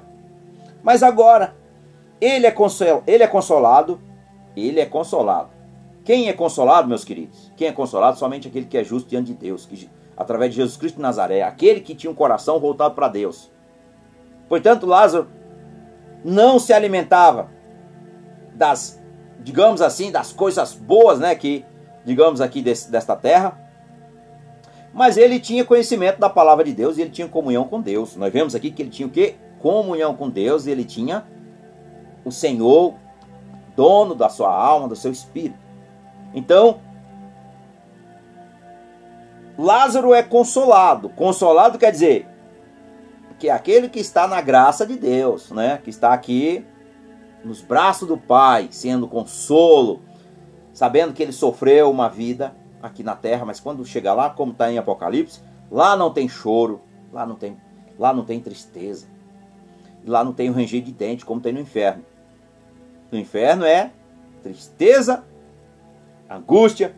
[0.81, 1.55] mas agora
[2.21, 3.99] ele é, consol, ele é consolado,
[4.55, 5.49] ele é consolado.
[6.05, 7.51] Quem é consolado, meus queridos?
[7.55, 8.17] Quem é consolado?
[8.17, 11.41] Somente aquele que é justo diante de Deus, que, através de Jesus Cristo de Nazaré,
[11.41, 13.51] aquele que tinha um coração voltado para Deus.
[14.47, 15.27] Portanto, Lázaro
[16.23, 17.49] não se alimentava
[18.53, 19.01] das,
[19.39, 21.65] digamos assim, das coisas boas, né, que,
[22.05, 23.59] digamos aqui, desse, desta terra,
[24.93, 28.15] mas ele tinha conhecimento da palavra de Deus e ele tinha comunhão com Deus.
[28.15, 29.35] Nós vemos aqui que ele tinha o quê?
[29.59, 31.25] Comunhão com Deus e ele tinha
[32.23, 32.93] o Senhor,
[33.75, 35.57] dono da sua alma, do seu espírito.
[36.33, 36.79] Então,
[39.57, 41.09] Lázaro é consolado.
[41.09, 42.27] Consolado quer dizer
[43.39, 45.79] que é aquele que está na graça de Deus, né?
[45.83, 46.65] Que está aqui
[47.43, 50.01] nos braços do Pai, sendo consolo,
[50.73, 54.71] sabendo que ele sofreu uma vida aqui na terra, mas quando chega lá, como está
[54.71, 56.81] em Apocalipse, lá não tem choro,
[57.11, 57.55] lá não tem,
[57.97, 59.07] lá não tem tristeza,
[60.05, 62.03] lá não tem o ranger de dente, como tem no inferno.
[63.11, 63.91] No inferno é
[64.41, 65.23] tristeza,
[66.29, 66.95] angústia,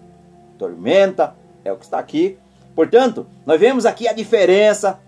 [0.58, 2.40] tormenta, é o que está aqui.
[2.74, 5.00] Portanto, nós vemos aqui a diferença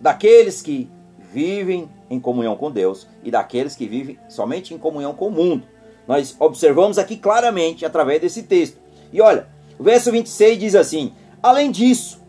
[0.00, 5.28] daqueles que vivem em comunhão com Deus e daqueles que vivem somente em comunhão com
[5.28, 5.66] o mundo.
[6.10, 8.80] Nós observamos aqui claramente através desse texto.
[9.12, 9.46] E olha,
[9.78, 12.20] o verso 26 diz assim: Além disso,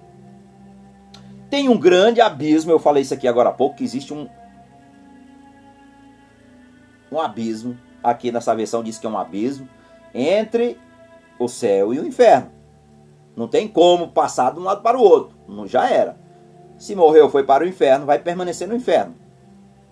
[1.49, 4.29] tem um grande abismo, eu falei isso aqui agora há pouco, que existe um,
[7.11, 9.67] um abismo, aqui nessa versão diz que é um abismo,
[10.13, 10.77] entre
[11.39, 12.51] o céu e o inferno.
[13.35, 16.15] Não tem como passar de um lado para o outro, não já era.
[16.77, 19.15] Se morreu foi para o inferno, vai permanecer no inferno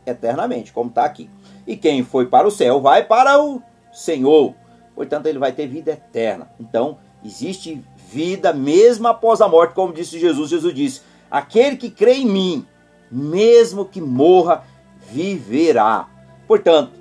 [0.05, 1.27] eternamente, como está aqui.
[1.65, 4.55] E quem foi para o céu vai para o Senhor.
[4.95, 6.49] portanto ele vai ter vida eterna.
[6.59, 10.49] Então, existe vida mesmo após a morte, como disse Jesus.
[10.49, 12.67] Jesus disse: Aquele que crê em mim,
[13.11, 14.63] mesmo que morra,
[15.11, 16.07] viverá.
[16.47, 16.91] Portanto,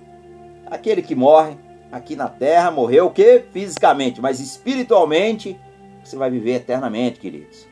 [0.66, 1.56] aquele que morre
[1.90, 3.44] aqui na terra morreu o que?
[3.52, 5.58] Fisicamente, mas espiritualmente
[6.04, 7.66] você vai viver eternamente, queridos.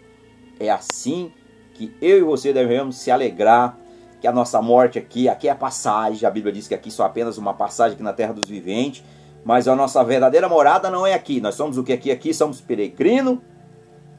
[0.58, 1.32] É assim
[1.74, 3.78] que eu e você devemos se alegrar
[4.26, 7.04] que a nossa morte aqui, aqui é a passagem, a Bíblia diz que aqui só
[7.04, 9.04] apenas uma passagem aqui na terra dos viventes,
[9.44, 11.40] mas a nossa verdadeira morada não é aqui.
[11.40, 12.10] Nós somos o que aqui?
[12.10, 13.40] Aqui somos peregrino,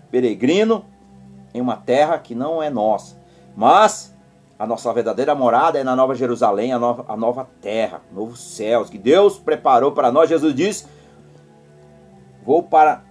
[0.09, 0.85] peregrino
[1.53, 3.19] em uma terra que não é nossa.
[3.53, 4.15] Mas
[4.57, 8.89] a nossa verdadeira morada é na Nova Jerusalém, a nova, a nova terra, novos céus,
[8.89, 10.29] que Deus preparou para nós.
[10.29, 10.87] Jesus disse:
[12.45, 13.03] Vou para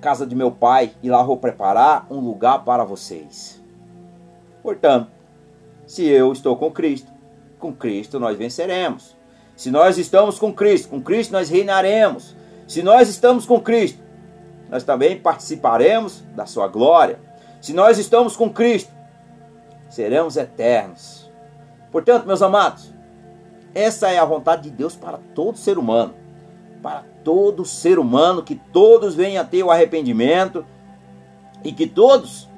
[0.00, 3.60] casa de meu pai e lá vou preparar um lugar para vocês.
[4.62, 5.15] Portanto,
[5.86, 7.12] se eu estou com Cristo,
[7.58, 9.16] com Cristo nós venceremos.
[9.54, 12.36] Se nós estamos com Cristo, com Cristo nós reinaremos.
[12.66, 14.02] Se nós estamos com Cristo,
[14.68, 17.18] nós também participaremos da sua glória.
[17.60, 18.92] Se nós estamos com Cristo,
[19.88, 21.30] seremos eternos.
[21.90, 22.92] Portanto, meus amados,
[23.74, 26.14] essa é a vontade de Deus para todo ser humano.
[26.82, 30.66] Para todo ser humano, que todos venham a ter o arrependimento
[31.64, 32.48] e que todos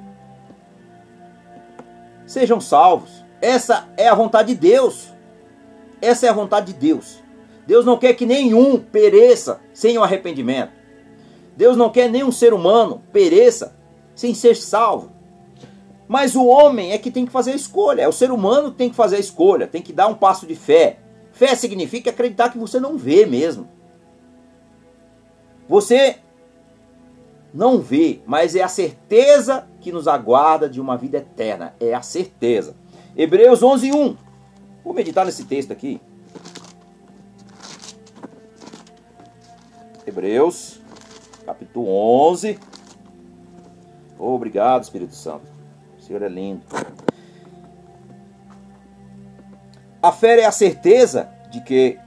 [2.29, 3.25] sejam salvos.
[3.41, 5.11] Essa é a vontade de Deus.
[5.99, 7.23] Essa é a vontade de Deus.
[7.65, 10.71] Deus não quer que nenhum pereça sem o arrependimento.
[11.57, 13.75] Deus não quer nenhum ser humano pereça
[14.13, 15.11] sem ser salvo.
[16.07, 18.03] Mas o homem é que tem que fazer a escolha.
[18.03, 20.45] É o ser humano que tem que fazer a escolha, tem que dar um passo
[20.45, 20.99] de fé.
[21.31, 23.67] Fé significa acreditar que você não vê mesmo.
[25.67, 26.17] Você
[27.51, 31.73] não vê, mas é a certeza que nos aguarda de uma vida eterna.
[31.79, 32.75] É a certeza.
[33.15, 34.17] Hebreus 11, 1.
[34.83, 36.01] Vou meditar nesse texto aqui.
[40.05, 40.81] Hebreus,
[41.45, 42.59] capítulo 11.
[44.17, 45.45] Obrigado, Espírito Santo.
[45.97, 46.63] O Senhor é lindo.
[50.01, 51.99] A fé é a certeza de que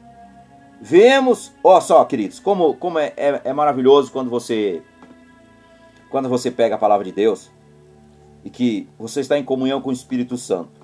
[0.81, 1.53] vemos.
[1.63, 4.83] Ó só, queridos, como, como é, é, é maravilhoso quando você
[6.11, 7.52] quando você pega a palavra de Deus
[8.45, 10.81] e que você está em comunhão com o Espírito Santo.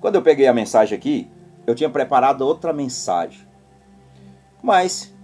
[0.00, 1.30] Quando eu peguei a mensagem aqui,
[1.66, 3.46] eu tinha preparado outra mensagem.
[4.62, 5.14] Mas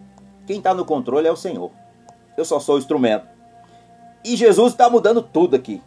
[0.47, 1.71] quem está no controle é o Senhor.
[2.37, 3.27] Eu só sou o instrumento.
[4.25, 5.83] E Jesus está mudando tudo aqui.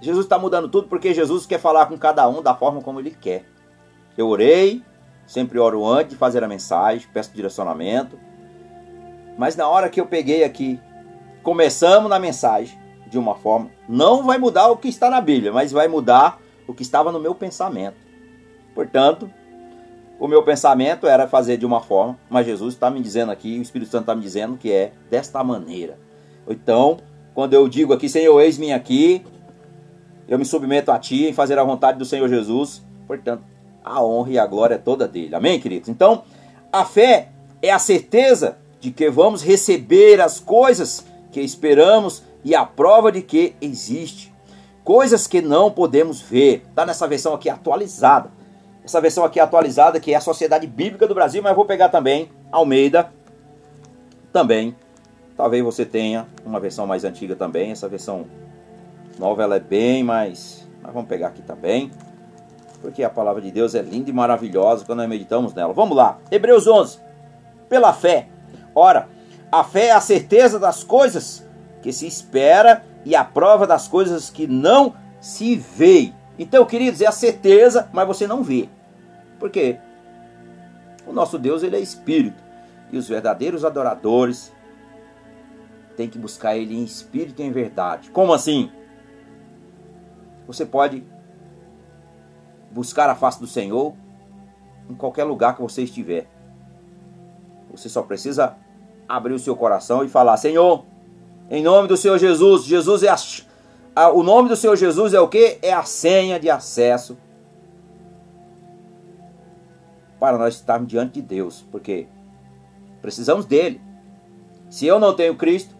[0.00, 3.10] Jesus está mudando tudo porque Jesus quer falar com cada um da forma como ele
[3.10, 3.44] quer.
[4.16, 4.82] Eu orei,
[5.26, 8.18] sempre oro antes de fazer a mensagem, peço direcionamento.
[9.38, 10.80] Mas na hora que eu peguei aqui
[11.42, 12.78] começamos na mensagem
[13.12, 16.72] de uma forma, não vai mudar o que está na Bíblia, mas vai mudar o
[16.72, 17.96] que estava no meu pensamento.
[18.74, 19.30] Portanto,
[20.18, 23.62] o meu pensamento era fazer de uma forma, mas Jesus está me dizendo aqui, o
[23.62, 25.98] Espírito Santo está me dizendo que é desta maneira.
[26.48, 26.96] Então,
[27.34, 29.22] quando eu digo aqui, Senhor, eis-me aqui,
[30.26, 33.44] eu me submeto a Ti em fazer a vontade do Senhor Jesus, portanto,
[33.84, 35.34] a honra e a glória é toda dele.
[35.34, 35.90] Amém, queridos?
[35.90, 36.22] Então,
[36.72, 37.28] a fé
[37.60, 43.22] é a certeza de que vamos receber as coisas que esperamos e a prova de
[43.22, 44.32] que existe.
[44.84, 46.64] Coisas que não podemos ver.
[46.68, 48.30] Está nessa versão aqui atualizada.
[48.84, 51.88] Essa versão aqui atualizada que é a Sociedade Bíblica do Brasil, mas eu vou pegar
[51.88, 53.12] também Almeida.
[54.32, 54.76] Também.
[55.36, 57.70] Talvez você tenha uma versão mais antiga também.
[57.70, 58.26] Essa versão
[59.18, 60.68] nova ela é bem mais.
[60.82, 61.90] Mas vamos pegar aqui também.
[62.80, 65.72] Porque a palavra de Deus é linda e maravilhosa quando nós meditamos nela.
[65.72, 66.18] Vamos lá.
[66.30, 66.98] Hebreus 11.
[67.68, 68.28] Pela fé.
[68.74, 69.08] Ora,
[69.50, 71.41] a fé é a certeza das coisas
[71.82, 76.12] que se espera e a prova das coisas que não se vê.
[76.38, 78.68] Então, queridos, é a certeza, mas você não vê.
[79.38, 79.78] Por quê?
[81.06, 82.42] O nosso Deus, ele é espírito.
[82.90, 84.52] E os verdadeiros adoradores
[85.96, 88.10] têm que buscar ele em espírito e em verdade.
[88.10, 88.70] Como assim?
[90.46, 91.04] Você pode
[92.70, 93.94] buscar a face do Senhor
[94.88, 96.28] em qualquer lugar que você estiver.
[97.70, 98.56] Você só precisa
[99.08, 100.84] abrir o seu coração e falar: Senhor,
[101.52, 103.16] em nome do Senhor Jesus, Jesus é a,
[103.94, 105.58] a, o nome do Senhor Jesus é o que?
[105.60, 107.18] É a senha de acesso
[110.18, 112.06] para nós estarmos diante de Deus, porque
[113.02, 113.82] precisamos dele.
[114.70, 115.76] Se eu não tenho Cristo,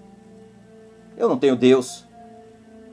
[1.16, 2.06] eu não tenho Deus.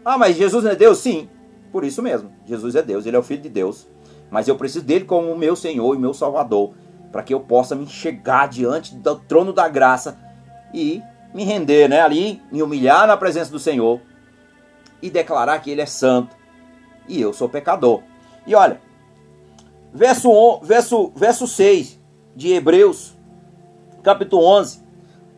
[0.05, 0.99] Ah, mas Jesus não é Deus?
[0.99, 1.27] Sim,
[1.73, 2.31] por isso mesmo.
[2.45, 3.89] Jesus é Deus, ele é o Filho de Deus.
[4.31, 6.73] Mas eu preciso dele como meu Senhor e meu Salvador,
[7.11, 10.17] para que eu possa me chegar diante do trono da graça
[10.73, 11.01] e
[11.33, 14.01] me render, né, ali, me humilhar na presença do Senhor
[15.01, 16.35] e declarar que ele é santo
[17.07, 18.01] e eu sou pecador.
[18.45, 18.79] E olha,
[19.93, 21.99] verso, verso, verso 6
[22.35, 23.17] de Hebreus,
[24.03, 24.83] capítulo 11.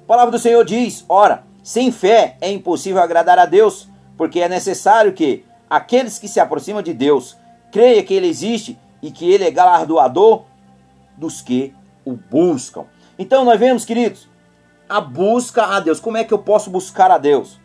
[0.04, 4.50] A palavra do Senhor diz: Ora, sem fé é impossível agradar a Deus, porque é
[4.50, 7.38] necessário que aqueles que se aproximam de Deus
[7.72, 10.44] creiam que Ele existe e que Ele é galardoador
[11.18, 11.74] dos que
[12.04, 12.86] o buscam.
[13.18, 14.28] Então nós vemos, queridos,
[14.92, 16.02] a busca a Deus.
[16.02, 17.58] Como é que eu posso buscar a Deus?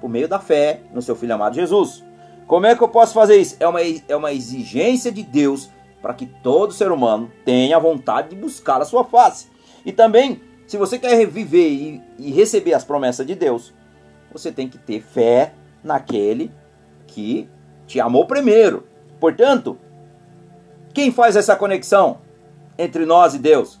[0.00, 2.04] Por meio da fé no seu Filho amado Jesus.
[2.46, 3.56] Como é que eu posso fazer isso?
[3.58, 5.70] É uma, é uma exigência de Deus
[6.02, 9.48] para que todo ser humano tenha vontade de buscar a sua face.
[9.86, 13.72] E também, se você quer viver e, e receber as promessas de Deus,
[14.30, 16.52] você tem que ter fé naquele
[17.06, 17.48] que
[17.86, 18.86] te amou primeiro.
[19.18, 19.78] Portanto,
[20.92, 22.18] quem faz essa conexão
[22.76, 23.80] entre nós e Deus?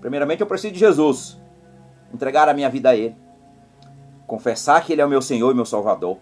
[0.00, 1.36] Primeiramente, eu preciso de Jesus.
[2.12, 3.16] Entregar a minha vida a Ele.
[4.26, 6.18] Confessar que Ele é o meu Senhor e meu Salvador.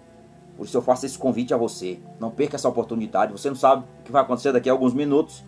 [0.57, 1.99] Por isso eu faço esse convite a você.
[2.19, 3.33] Não perca essa oportunidade.
[3.33, 5.45] Você não sabe o que vai acontecer daqui a alguns minutos.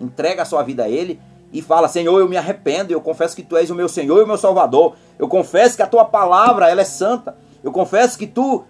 [0.00, 1.20] Entrega a sua vida a Ele
[1.52, 2.92] e fala: Senhor, eu me arrependo.
[2.92, 4.96] Eu confesso que Tu és o meu Senhor e o meu Salvador.
[5.18, 7.36] Eu confesso que a Tua palavra ela é santa.
[7.62, 8.64] Eu confesso que Tu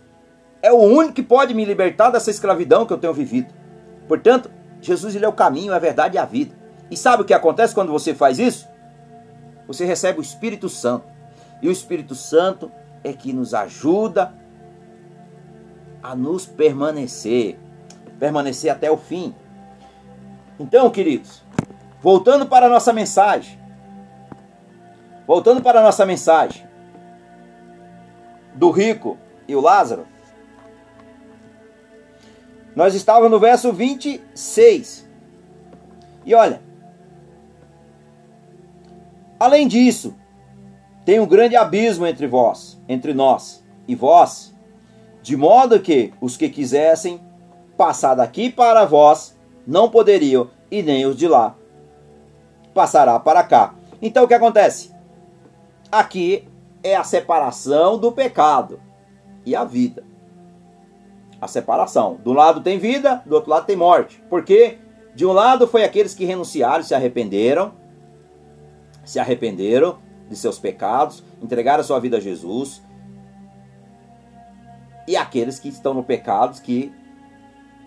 [0.62, 3.54] é o único que pode me libertar dessa escravidão que eu tenho vivido.
[4.08, 4.50] Portanto,
[4.80, 6.54] Jesus ele é o caminho, a verdade e a vida.
[6.90, 8.66] E sabe o que acontece quando você faz isso?
[9.66, 11.06] Você recebe o Espírito Santo.
[11.60, 12.70] E o Espírito Santo
[13.02, 14.34] é que nos ajuda
[16.02, 17.58] a nos permanecer,
[18.18, 19.34] permanecer até o fim.
[20.58, 21.42] Então, queridos,
[22.00, 23.58] voltando para a nossa mensagem,
[25.26, 26.66] voltando para a nossa mensagem
[28.54, 30.06] do rico e o Lázaro,
[32.74, 35.08] nós estávamos no verso 26.
[36.24, 36.60] E olha,
[39.38, 40.14] além disso,
[41.04, 44.54] tem um grande abismo entre vós, entre nós e vós,
[45.22, 47.20] de modo que os que quisessem
[47.76, 51.56] passar daqui para vós não poderiam, e nem os de lá
[52.76, 53.74] passará para cá.
[54.02, 54.94] Então o que acontece?
[55.90, 56.46] Aqui
[56.82, 58.78] é a separação do pecado
[59.46, 60.04] e a vida.
[61.40, 62.18] A separação.
[62.22, 64.22] Do lado tem vida, do outro lado tem morte.
[64.28, 64.78] Porque
[65.14, 67.72] de um lado foi aqueles que renunciaram, se arrependeram,
[69.06, 72.82] se arrependeram de seus pecados, entregaram sua vida a Jesus,
[75.06, 76.92] e aqueles que estão no pecado, que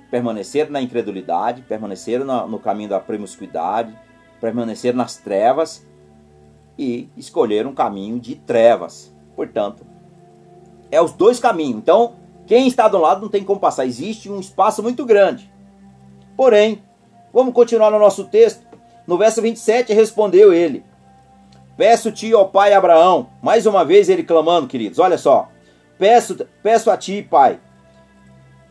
[0.09, 3.95] permaneceram na incredulidade, permaneceram no, no caminho da promiscuidade,
[4.39, 5.85] permaneceram nas trevas
[6.77, 9.13] e escolheram um caminho de trevas.
[9.35, 9.85] Portanto,
[10.89, 11.77] é os dois caminhos.
[11.77, 12.15] Então,
[12.47, 13.85] quem está do lado não tem como passar.
[13.85, 15.51] Existe um espaço muito grande.
[16.37, 16.81] Porém,
[17.33, 18.65] vamos continuar no nosso texto.
[19.05, 20.83] No verso 27, respondeu ele:
[21.79, 25.47] Peço-te, ó pai Abraão, mais uma vez ele clamando, queridos, olha só.
[25.97, 27.57] Peço, peço a ti, pai,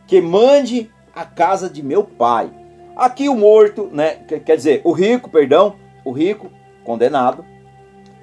[0.05, 2.51] que mande a casa de meu pai.
[2.95, 6.51] Aqui o morto, né, quer dizer, o rico, perdão, o rico
[6.83, 7.43] condenado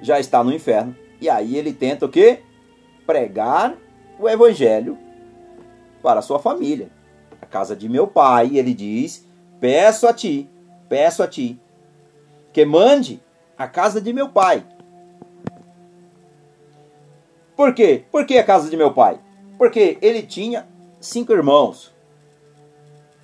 [0.01, 0.95] já está no inferno.
[1.19, 2.39] E aí ele tenta o quê?
[3.05, 3.75] Pregar
[4.17, 4.97] o evangelho
[6.01, 6.87] para a sua família.
[7.41, 9.27] A casa de meu pai, ele diz:
[9.59, 10.49] "Peço a ti,
[10.87, 11.59] peço a ti
[12.53, 13.21] que mande
[13.57, 14.63] a casa de meu pai
[17.57, 18.05] por quê?
[18.11, 19.19] Por que a casa de meu pai?
[19.57, 20.67] Porque ele tinha
[21.01, 21.91] cinco irmãos.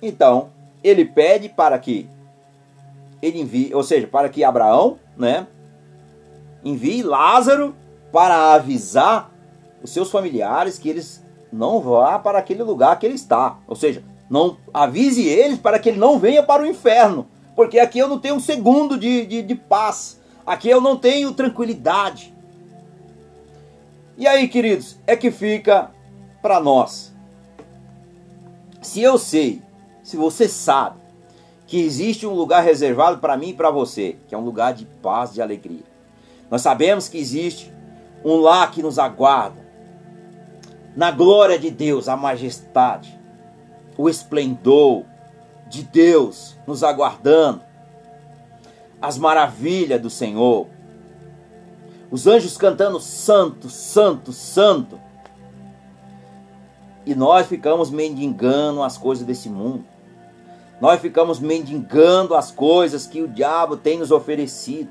[0.02, 0.50] Então,
[0.82, 2.10] ele pede para que
[3.22, 5.46] ele envie, ou seja, para que Abraão, né,
[6.64, 7.76] envie Lázaro
[8.12, 9.32] para avisar
[9.82, 13.58] os seus familiares que eles não vá para aquele lugar que ele está.
[13.68, 17.28] Ou seja, não avise eles para que ele não venha para o inferno.
[17.54, 20.20] Porque aqui eu não tenho um segundo de, de, de paz.
[20.44, 22.33] Aqui eu não tenho tranquilidade.
[24.16, 25.90] E aí, queridos, é que fica
[26.40, 27.12] para nós.
[28.80, 29.60] Se eu sei,
[30.02, 31.00] se você sabe
[31.66, 34.84] que existe um lugar reservado para mim e para você, que é um lugar de
[34.84, 35.82] paz, de alegria.
[36.50, 37.72] Nós sabemos que existe
[38.24, 39.64] um lar que nos aguarda.
[40.94, 43.18] Na glória de Deus, a majestade,
[43.96, 45.04] o esplendor
[45.68, 47.62] de Deus nos aguardando.
[49.02, 50.68] As maravilhas do Senhor,
[52.14, 55.00] os anjos cantando santo, santo, santo.
[57.04, 59.84] E nós ficamos mendigando as coisas desse mundo.
[60.80, 64.90] Nós ficamos mendigando as coisas que o diabo tem nos oferecido.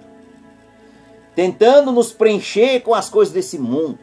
[1.34, 3.98] Tentando nos preencher com as coisas desse mundo.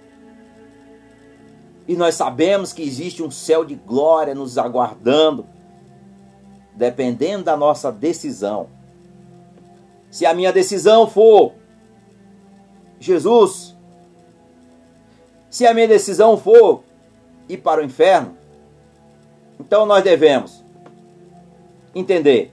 [1.87, 5.45] E nós sabemos que existe um céu de glória nos aguardando,
[6.75, 8.69] dependendo da nossa decisão.
[10.11, 11.60] Se a minha decisão for
[13.01, 13.75] Jesus,
[15.49, 16.85] se a minha decisão for
[17.49, 18.37] ir para o inferno,
[19.59, 20.63] então nós devemos
[21.95, 22.53] entender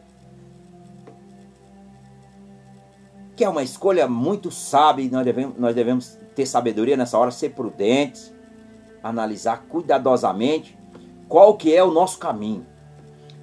[3.36, 7.30] que é uma escolha muito sábia e nós devemos, nós devemos ter sabedoria nessa hora,
[7.30, 8.34] ser prudentes,
[9.04, 10.76] analisar cuidadosamente
[11.28, 12.66] qual que é o nosso caminho,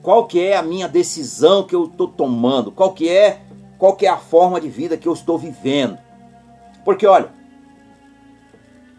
[0.02, 3.42] qual que é a minha decisão que eu estou tomando, qual que é
[3.78, 5.98] qual que é a forma de vida que eu estou vivendo.
[6.84, 7.32] Porque olha,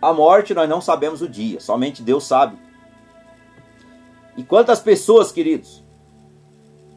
[0.01, 2.57] a morte nós não sabemos o dia, somente Deus sabe.
[4.37, 5.83] E quantas pessoas, queridos,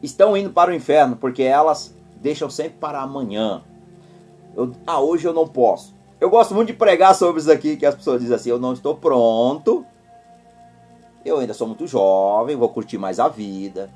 [0.01, 3.63] estão indo para o inferno porque elas deixam sempre para amanhã.
[4.55, 5.95] Eu, ah, hoje eu não posso.
[6.19, 8.73] Eu gosto muito de pregar sobre isso aqui, que as pessoas dizem assim: eu não
[8.73, 9.85] estou pronto,
[11.23, 13.89] eu ainda sou muito jovem, vou curtir mais a vida,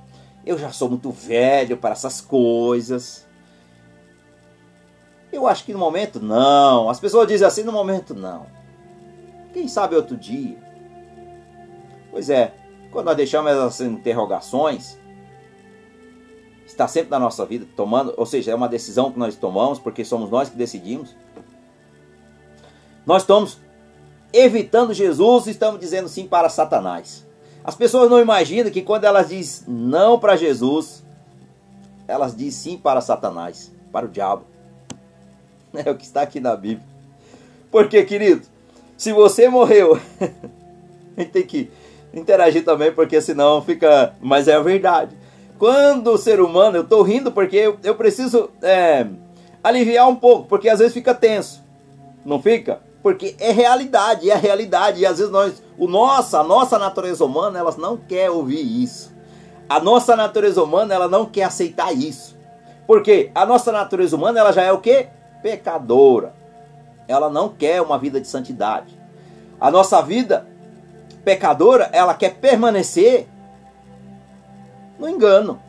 [0.45, 3.22] eu já sou muito velho para essas coisas.
[5.33, 6.87] Eu acho que no momento não.
[6.91, 8.45] As pessoas dizem assim: no momento não.
[9.51, 10.57] Quem sabe outro dia?
[12.11, 12.53] Pois é,
[12.91, 14.99] quando nós deixamos essas interrogações,
[16.65, 20.05] está sempre na nossa vida, tomando, ou seja, é uma decisão que nós tomamos, porque
[20.05, 21.15] somos nós que decidimos.
[23.03, 23.57] Nós estamos
[24.31, 27.25] evitando Jesus e estamos dizendo sim para Satanás.
[27.63, 31.03] As pessoas não imaginam que quando elas dizem não para Jesus,
[32.07, 34.52] elas dizem sim para Satanás, para o diabo.
[35.85, 36.85] É o que está aqui na Bíblia.
[37.71, 38.45] Porque, querido,
[38.95, 39.99] se você morreu,
[41.17, 41.71] a gente tem que
[42.13, 44.13] interagir também, porque senão fica.
[44.21, 45.17] Mas é a verdade.
[45.57, 49.07] Quando o ser humano, eu estou rindo porque eu, eu preciso é,
[49.63, 51.63] aliviar um pouco, porque às vezes fica tenso.
[52.25, 52.81] Não fica?
[53.01, 55.01] Porque é realidade, é a realidade.
[55.01, 59.11] E às vezes nós, o nossa, a nossa natureza humana, elas não quer ouvir isso.
[59.67, 62.37] A nossa natureza humana, ela não quer aceitar isso.
[62.85, 65.07] Porque a nossa natureza humana, ela já é o que?
[65.43, 66.33] Pecadora.
[67.07, 68.97] Ela não quer uma vida de santidade.
[69.59, 70.47] A nossa vida
[71.23, 73.27] pecadora, ela quer permanecer
[74.97, 75.59] no engano.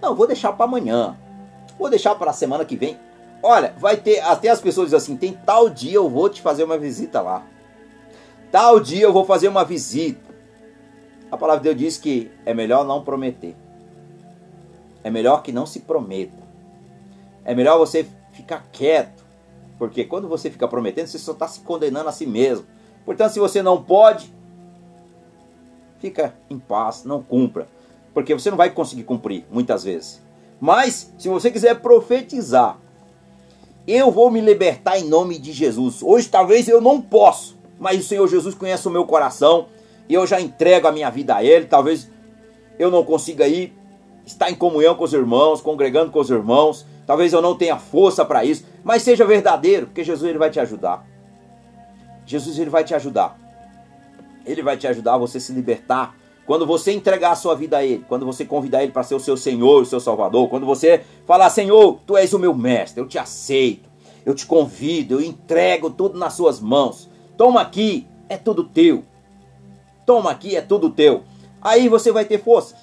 [0.00, 1.16] Não, vou deixar para amanhã.
[1.78, 2.98] Vou deixar para a semana que vem.
[3.42, 6.64] Olha, vai ter até as pessoas dizem assim, tem tal dia eu vou te fazer
[6.64, 7.42] uma visita lá.
[8.50, 10.32] Tal dia eu vou fazer uma visita.
[11.30, 13.56] A palavra de Deus diz que é melhor não prometer.
[15.02, 16.42] É melhor que não se prometa.
[17.44, 19.24] É melhor você ficar quieto.
[19.78, 22.66] Porque quando você fica prometendo, você só está se condenando a si mesmo.
[23.04, 24.32] Portanto, se você não pode,
[25.98, 27.68] fica em paz, não cumpra.
[28.14, 30.22] Porque você não vai conseguir cumprir, muitas vezes.
[30.60, 32.78] Mas, se você quiser profetizar,
[33.86, 36.02] eu vou me libertar em nome de Jesus.
[36.02, 39.66] Hoje talvez eu não posso, mas o Senhor Jesus conhece o meu coração
[40.08, 41.66] e eu já entrego a minha vida a Ele.
[41.66, 42.08] Talvez
[42.78, 43.72] eu não consiga ir,
[44.24, 46.86] estar em comunhão com os irmãos, congregando com os irmãos.
[47.06, 50.60] Talvez eu não tenha força para isso, mas seja verdadeiro, porque Jesus ele vai te
[50.60, 51.06] ajudar.
[52.24, 53.38] Jesus ele vai te ajudar.
[54.44, 57.84] Ele vai te ajudar a você se libertar quando você entregar a sua vida a
[57.84, 61.02] Ele, quando você convidar Ele para ser o seu Senhor, o seu Salvador, quando você
[61.24, 63.88] falar, Senhor, Tu és o meu mestre, eu te aceito,
[64.26, 67.08] eu te convido, eu entrego tudo nas suas mãos.
[67.36, 69.04] Toma aqui, é tudo teu.
[70.04, 71.22] Toma aqui, é tudo teu.
[71.60, 72.76] Aí você vai ter força.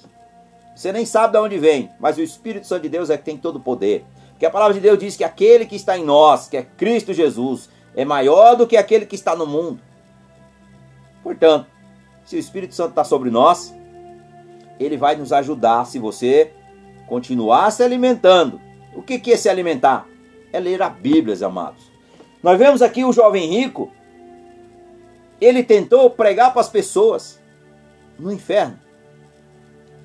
[0.79, 3.35] Você nem sabe de onde vem, mas o Espírito Santo de Deus é que tem
[3.35, 4.05] todo o poder.
[4.29, 7.11] Porque a palavra de Deus diz que aquele que está em nós, que é Cristo
[7.11, 9.81] Jesus, é maior do que aquele que está no mundo.
[11.21, 11.67] Portanto,
[12.23, 13.75] se o Espírito Santo está sobre nós,
[14.79, 16.53] ele vai nos ajudar se você
[17.07, 18.61] continuar se alimentando.
[18.95, 20.07] O que, que é se alimentar?
[20.53, 21.91] É ler a Bíblia, amados.
[22.41, 23.91] Nós vemos aqui o jovem rico,
[25.41, 27.37] ele tentou pregar para as pessoas
[28.17, 28.79] no inferno.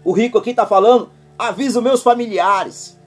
[0.05, 2.99] O rico aqui está falando, avisa os meus familiares.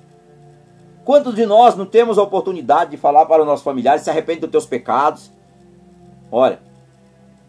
[1.05, 4.41] Quantos de nós não temos a oportunidade de falar para os nossos familiares, se arrepende
[4.41, 5.31] dos teus pecados?
[6.31, 6.59] Olha,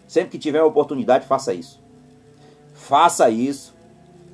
[0.09, 1.79] Sempre que tiver a oportunidade, faça isso.
[2.73, 3.77] Faça isso.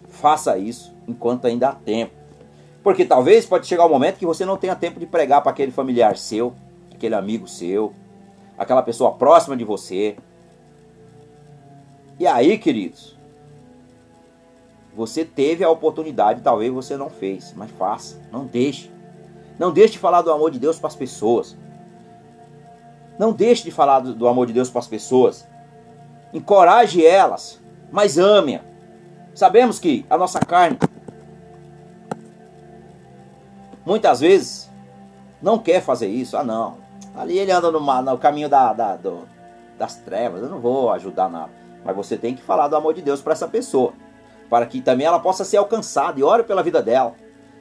[0.09, 2.15] Faça isso enquanto ainda há tempo.
[2.81, 5.51] Porque talvez pode chegar o um momento que você não tenha tempo de pregar para
[5.51, 6.55] aquele familiar seu,
[6.95, 7.93] aquele amigo seu,
[8.57, 10.17] aquela pessoa próxima de você.
[12.21, 13.14] E aí, queridos,
[14.97, 18.91] você teve a oportunidade, talvez você não fez, mas faça, não deixe.
[19.59, 21.57] Não deixe de falar do amor de Deus para as pessoas.
[23.19, 25.47] Não deixe de falar do, amor de Deus para as pessoas
[26.35, 27.61] encoraje elas,
[27.93, 28.61] mas ame-a.
[29.35, 30.77] Sabemos que a nossa carne
[33.87, 34.71] muitas vezes
[35.41, 36.37] não quer fazer isso.
[36.37, 36.79] Ah, não.
[37.17, 39.29] Ali ele anda no, no caminho da, da do,
[39.79, 40.43] das trevas.
[40.43, 41.51] Eu não vou ajudar nada.
[41.85, 43.93] Mas você tem que falar do amor de Deus para essa pessoa.
[44.49, 46.19] Para que também ela possa ser alcançada.
[46.19, 47.15] E ore pela vida dela.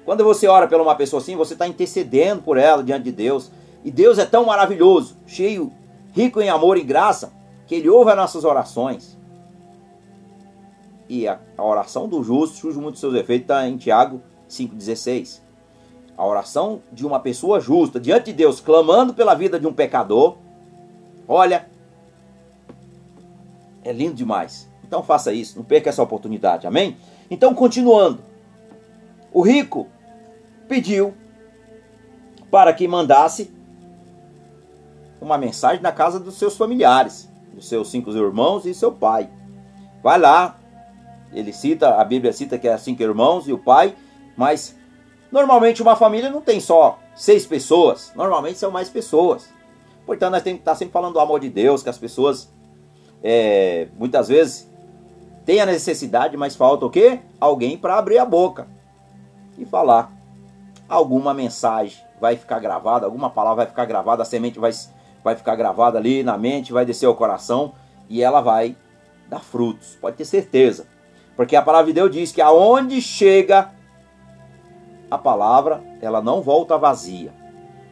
[0.06, 3.52] Quando você ora por uma pessoa assim, você está intercedendo por ela diante de Deus.
[3.84, 5.72] E Deus é tão maravilhoso, cheio,
[6.14, 7.34] rico em amor e graça,
[7.68, 9.18] que Ele ouve as nossas orações.
[11.10, 15.42] E a, oração do justo surge muito seus efeitos, está em Tiago 5,16.
[16.18, 20.38] A oração de uma pessoa justa diante de Deus, clamando pela vida de um pecador.
[21.28, 21.68] Olha,
[23.84, 24.72] é lindo demais.
[24.94, 26.96] Então faça isso, não perca essa oportunidade, amém?
[27.32, 28.24] Então, continuando.
[29.32, 29.88] O rico
[30.68, 31.16] pediu
[32.52, 33.52] para que mandasse
[35.20, 39.32] uma mensagem na casa dos seus familiares, dos seus cinco irmãos e seu pai.
[40.04, 40.60] Vai lá,
[41.34, 43.96] ele cita, a Bíblia cita que é cinco irmãos e o pai,
[44.38, 44.78] mas
[45.32, 49.50] normalmente uma família não tem só seis pessoas, normalmente são mais pessoas.
[50.06, 52.54] Portanto, nós temos que estar sempre falando do amor de Deus, que as pessoas
[53.24, 54.72] é, muitas vezes
[55.46, 57.20] têm a necessidade, mas falta o quê?
[57.40, 58.68] Alguém para abrir a boca
[59.58, 60.12] e falar.
[60.88, 64.72] Alguma mensagem vai ficar gravada, alguma palavra vai ficar gravada, a semente vai,
[65.24, 67.74] vai ficar gravada ali na mente, vai descer ao coração
[68.10, 68.76] e ela vai
[69.28, 70.86] dar frutos, pode ter certeza.
[71.36, 73.72] Porque a palavra de Deus diz que aonde chega
[75.10, 77.34] a palavra, ela não volta vazia.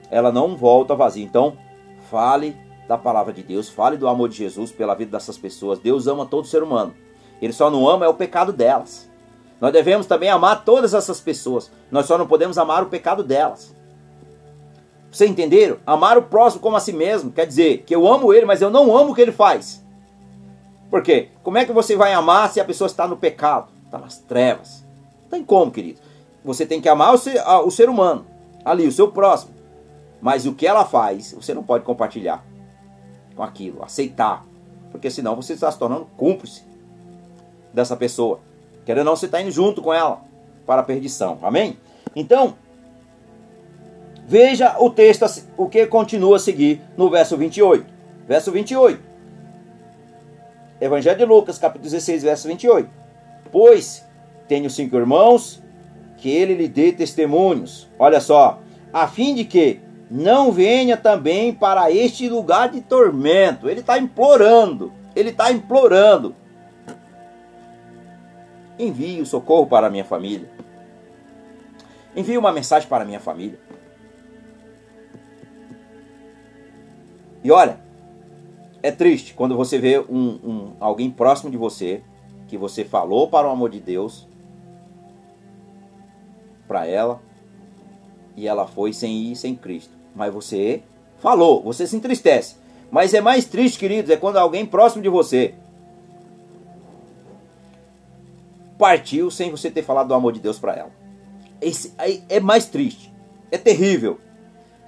[0.09, 1.23] Ela não volta vazia.
[1.23, 1.57] Então,
[2.09, 2.55] fale
[2.87, 5.79] da palavra de Deus, fale do amor de Jesus pela vida dessas pessoas.
[5.79, 6.93] Deus ama todo ser humano.
[7.41, 9.09] Ele só não ama é o pecado delas.
[9.59, 11.71] Nós devemos também amar todas essas pessoas.
[11.91, 13.75] Nós só não podemos amar o pecado delas.
[15.11, 15.77] Vocês entenderam?
[15.85, 18.69] Amar o próximo como a si mesmo quer dizer que eu amo ele, mas eu
[18.69, 19.83] não amo o que ele faz.
[20.89, 21.29] Por quê?
[21.43, 24.85] Como é que você vai amar se a pessoa está no pecado, está nas trevas?
[25.23, 25.99] Não tem como, querido.
[26.43, 28.25] Você tem que amar o ser, o ser humano,
[28.63, 29.53] ali, o seu próximo.
[30.21, 32.43] Mas o que ela faz, você não pode compartilhar
[33.35, 34.45] com aquilo, aceitar.
[34.91, 36.63] Porque senão você está se tornando cúmplice
[37.73, 38.39] dessa pessoa.
[38.85, 40.21] Querendo ou não, você está indo junto com ela
[40.65, 41.37] para a perdição.
[41.41, 41.77] Amém?
[42.15, 42.55] Então,
[44.27, 45.25] veja o texto,
[45.57, 47.85] o que continua a seguir no verso 28.
[48.27, 49.01] Verso 28.
[50.79, 52.89] Evangelho de Lucas, capítulo 16, verso 28.
[53.51, 54.05] Pois
[54.47, 55.61] tenho cinco irmãos,
[56.17, 57.87] que ele lhe dê testemunhos.
[57.97, 58.59] Olha só,
[58.91, 59.79] a fim de que
[60.11, 63.69] não venha também para este lugar de tormento.
[63.69, 66.35] Ele está implorando, ele está implorando.
[68.81, 70.49] Envie o socorro para a minha família.
[72.15, 73.59] Envie uma mensagem para a minha família.
[77.43, 77.79] E olha,
[78.81, 82.01] é triste quando você vê um, um, alguém próximo de você
[82.47, 84.27] que você falou para o amor de Deus
[86.67, 87.21] para ela
[88.35, 89.93] e ela foi sem ir sem Cristo.
[90.15, 90.81] Mas você
[91.19, 92.55] falou, você se entristece.
[92.89, 95.53] Mas é mais triste, queridos, é quando alguém próximo de você
[98.81, 100.91] partiu sem você ter falado do amor de Deus para ela.
[101.61, 101.93] Esse
[102.27, 103.13] é mais triste.
[103.51, 104.19] É terrível.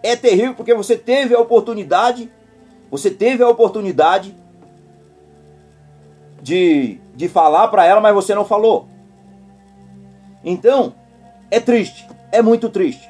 [0.01, 2.29] É terrível porque você teve a oportunidade
[2.93, 4.35] você teve a oportunidade
[6.43, 8.87] de, de falar para ela, mas você não falou.
[10.43, 10.93] Então,
[11.49, 12.07] é triste.
[12.31, 13.09] É muito triste.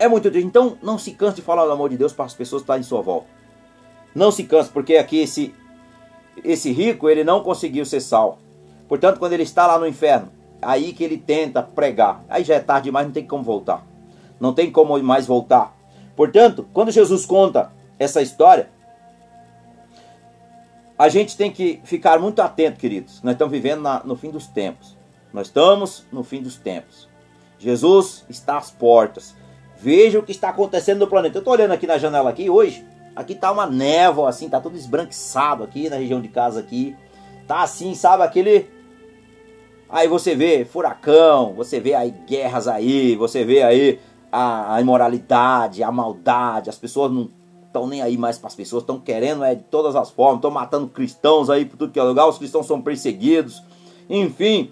[0.00, 0.48] É muito triste.
[0.48, 2.76] Então, não se canse de falar do amor de Deus para as pessoas que estão
[2.76, 3.28] em sua volta.
[4.12, 5.54] Não se canse, porque aqui esse,
[6.42, 8.38] esse rico, ele não conseguiu ser salvo.
[8.90, 10.30] Portanto, quando ele está lá no inferno,
[10.60, 12.24] aí que ele tenta pregar.
[12.28, 13.86] Aí já é tarde demais, não tem como voltar.
[14.40, 15.76] Não tem como mais voltar.
[16.16, 17.70] Portanto, quando Jesus conta
[18.00, 18.68] essa história,
[20.98, 23.22] a gente tem que ficar muito atento, queridos.
[23.22, 24.98] Nós estamos vivendo na, no fim dos tempos.
[25.32, 27.08] Nós estamos no fim dos tempos.
[27.60, 29.36] Jesus está às portas.
[29.78, 31.38] Veja o que está acontecendo no planeta.
[31.38, 32.84] Eu estou olhando aqui na janela aqui hoje.
[33.14, 36.96] Aqui está uma névoa, assim, está tudo esbranquiçado aqui na região de casa aqui.
[37.46, 38.79] Tá assim, sabe, aquele...
[39.92, 43.98] Aí você vê furacão, você vê aí guerras aí, você vê aí
[44.30, 47.28] a, a imoralidade, a maldade, as pessoas não
[47.66, 50.50] estão nem aí mais para as pessoas, estão querendo é, de todas as formas, estão
[50.50, 53.62] matando cristãos aí por tudo que é lugar, os cristãos são perseguidos,
[54.08, 54.70] enfim,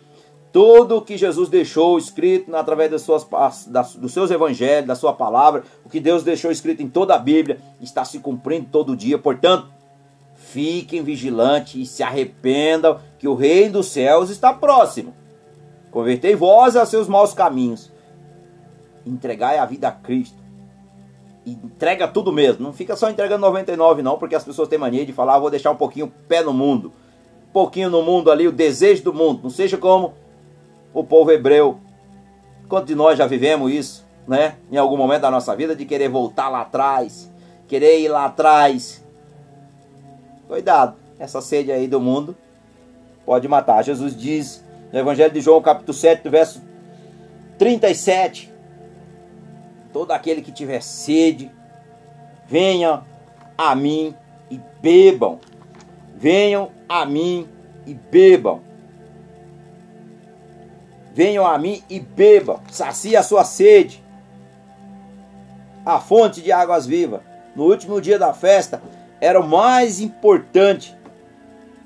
[0.53, 3.27] tudo que Jesus deixou escrito através das suas,
[3.67, 7.19] das, dos seus evangelhos, da sua palavra, o que Deus deixou escrito em toda a
[7.19, 9.69] Bíblia, está se cumprindo todo dia, portanto,
[10.35, 15.15] fiquem vigilantes e se arrependam, que o reino dos céus está próximo.
[15.91, 17.93] Convertei vós a seus maus caminhos,
[19.05, 20.49] entregai a vida a Cristo
[21.53, 22.63] entrega tudo mesmo.
[22.63, 25.51] Não fica só entregando 99 não, porque as pessoas têm mania de falar, ah, vou
[25.51, 26.93] deixar um pouquinho pé no mundo.
[27.49, 29.41] Um pouquinho no mundo ali, o desejo do mundo.
[29.43, 30.15] Não seja como
[30.93, 31.79] o povo hebreu.
[32.69, 34.57] Quantos de nós já vivemos isso, né?
[34.71, 37.33] Em algum momento da nossa vida, de querer voltar lá atrás,
[37.67, 39.05] querer ir lá atrás.
[40.47, 42.37] Cuidado, essa sede aí do mundo
[43.29, 43.85] pode matar.
[43.85, 46.63] Jesus diz no Evangelho de João, capítulo 7, verso
[47.59, 48.51] 37,
[49.93, 51.51] todo aquele que tiver sede,
[52.47, 53.03] venha
[53.59, 54.15] a mim
[54.51, 55.39] e bebam.
[56.17, 57.47] Venham a mim
[57.87, 58.63] e bebam.
[61.13, 62.61] Venham a mim e bebam.
[62.71, 64.03] Sacia a sua sede.
[65.85, 67.21] a fonte de águas vivas.
[67.55, 68.81] No último dia da festa,
[69.21, 70.97] era o mais importante.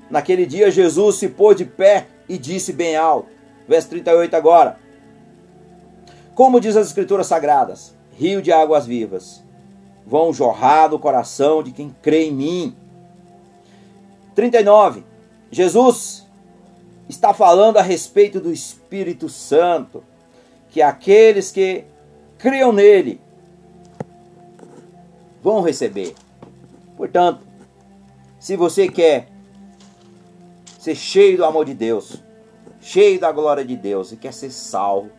[0.09, 3.29] Naquele dia, Jesus se pôs de pé e disse bem alto.
[3.67, 4.77] Verso 38 agora.
[6.35, 9.43] Como diz as Escrituras Sagradas: Rio de águas vivas
[10.05, 12.75] vão jorrar do coração de quem crê em mim.
[14.35, 15.03] 39.
[15.51, 16.27] Jesus
[17.07, 20.03] está falando a respeito do Espírito Santo,
[20.69, 21.85] que aqueles que
[22.37, 23.21] criam nele
[25.41, 26.15] vão receber.
[26.97, 27.41] Portanto,
[28.39, 29.27] se você quer
[30.83, 32.21] ser cheio do amor de Deus,
[32.81, 35.09] cheio da glória de Deus e quer ser salvo,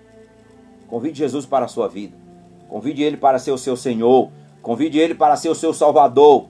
[0.88, 2.14] convide Jesus para a sua vida.
[2.68, 4.30] Convide ele para ser o seu Senhor.
[4.60, 6.48] Convide ele para ser o seu Salvador.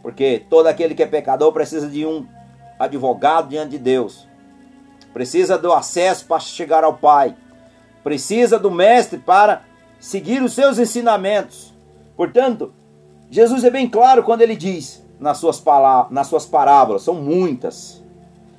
[0.00, 2.26] Porque todo aquele que é pecador precisa de um
[2.78, 4.26] advogado diante de Deus.
[5.12, 7.36] Precisa do acesso para chegar ao Pai.
[8.02, 9.64] Precisa do Mestre para
[10.00, 11.74] seguir os seus ensinamentos.
[12.16, 12.72] Portanto,
[13.30, 18.02] Jesus é bem claro quando ele diz nas suas, palavras, nas suas parábolas, são muitas,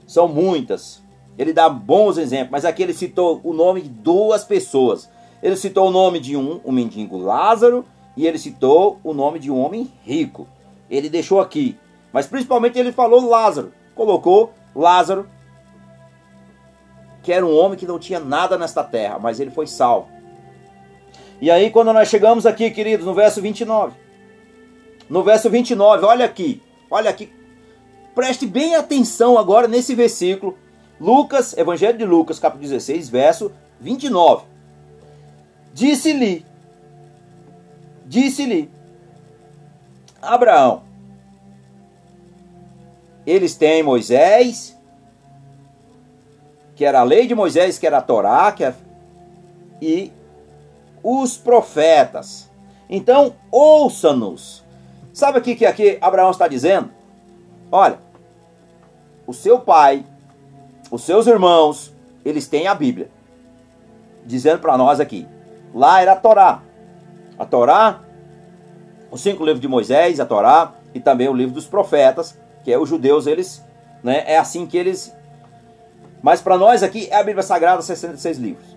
[0.09, 1.03] são muitas.
[1.37, 5.07] Ele dá bons exemplos, mas aqui ele citou o nome de duas pessoas.
[5.41, 7.85] Ele citou o nome de um, o mendigo Lázaro,
[8.17, 10.47] e ele citou o nome de um homem rico.
[10.89, 11.77] Ele deixou aqui,
[12.11, 15.29] mas principalmente ele falou Lázaro, colocou Lázaro,
[17.21, 20.09] que era um homem que não tinha nada nesta terra, mas ele foi salvo.
[21.39, 23.95] E aí, quando nós chegamos aqui, queridos, no verso 29,
[25.07, 27.31] no verso 29, olha aqui, olha aqui,
[28.19, 30.57] preste bem atenção agora nesse versículo,
[30.99, 33.49] Lucas, Evangelho de Lucas, capítulo 16, verso
[33.79, 34.43] 29.
[35.73, 36.45] Disse-lhe,
[38.05, 38.69] disse-lhe,
[40.21, 40.83] Abraão,
[43.25, 44.77] eles têm Moisés,
[46.75, 48.75] que era a lei de Moisés, que era a Torá, que era,
[49.81, 50.11] e
[51.01, 52.49] os profetas.
[52.89, 54.61] Então, ouça-nos.
[55.13, 56.91] Sabe o que, que aqui Abraão está dizendo?
[57.71, 58.08] Olha,
[59.29, 60.03] o seu pai,
[60.89, 61.93] os seus irmãos,
[62.25, 63.11] eles têm a Bíblia.
[64.25, 65.27] Dizendo para nós aqui.
[65.71, 66.63] Lá era a Torá.
[67.37, 68.01] A Torá,
[69.11, 72.79] os cinco livros de Moisés, a Torá, e também o livro dos profetas, que é
[72.79, 73.63] os judeus, eles,
[74.03, 75.15] né, é assim que eles...
[76.23, 78.75] Mas para nós aqui é a Bíblia Sagrada, 66 livros.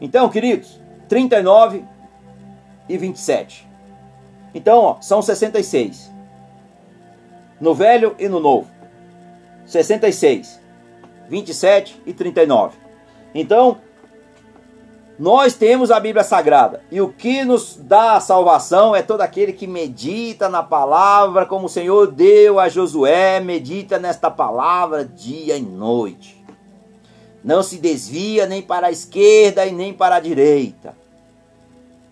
[0.00, 1.84] Então, queridos, 39
[2.88, 3.68] e 27.
[4.54, 6.10] Então, ó, são 66.
[7.60, 8.71] No velho e no novo.
[9.66, 10.60] 66,
[11.28, 12.76] 27 e 39.
[13.34, 13.78] Então,
[15.18, 16.82] nós temos a Bíblia Sagrada.
[16.90, 21.66] E o que nos dá a salvação é todo aquele que medita na palavra, como
[21.66, 26.42] o Senhor deu a Josué, medita nesta palavra dia e noite.
[27.44, 30.94] Não se desvia nem para a esquerda e nem para a direita.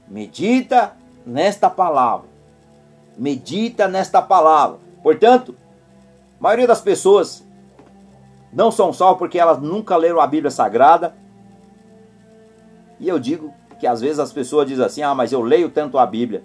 [0.09, 2.31] Medita nesta palavra
[3.21, 4.79] medita nesta palavra.
[5.03, 5.55] Portanto,
[6.41, 7.47] a maioria das pessoas
[8.51, 11.15] não são salvas porque elas nunca leram a Bíblia Sagrada.
[12.99, 15.99] E eu digo que às vezes as pessoas dizem assim: ah, mas eu leio tanto
[15.99, 16.43] a Bíblia.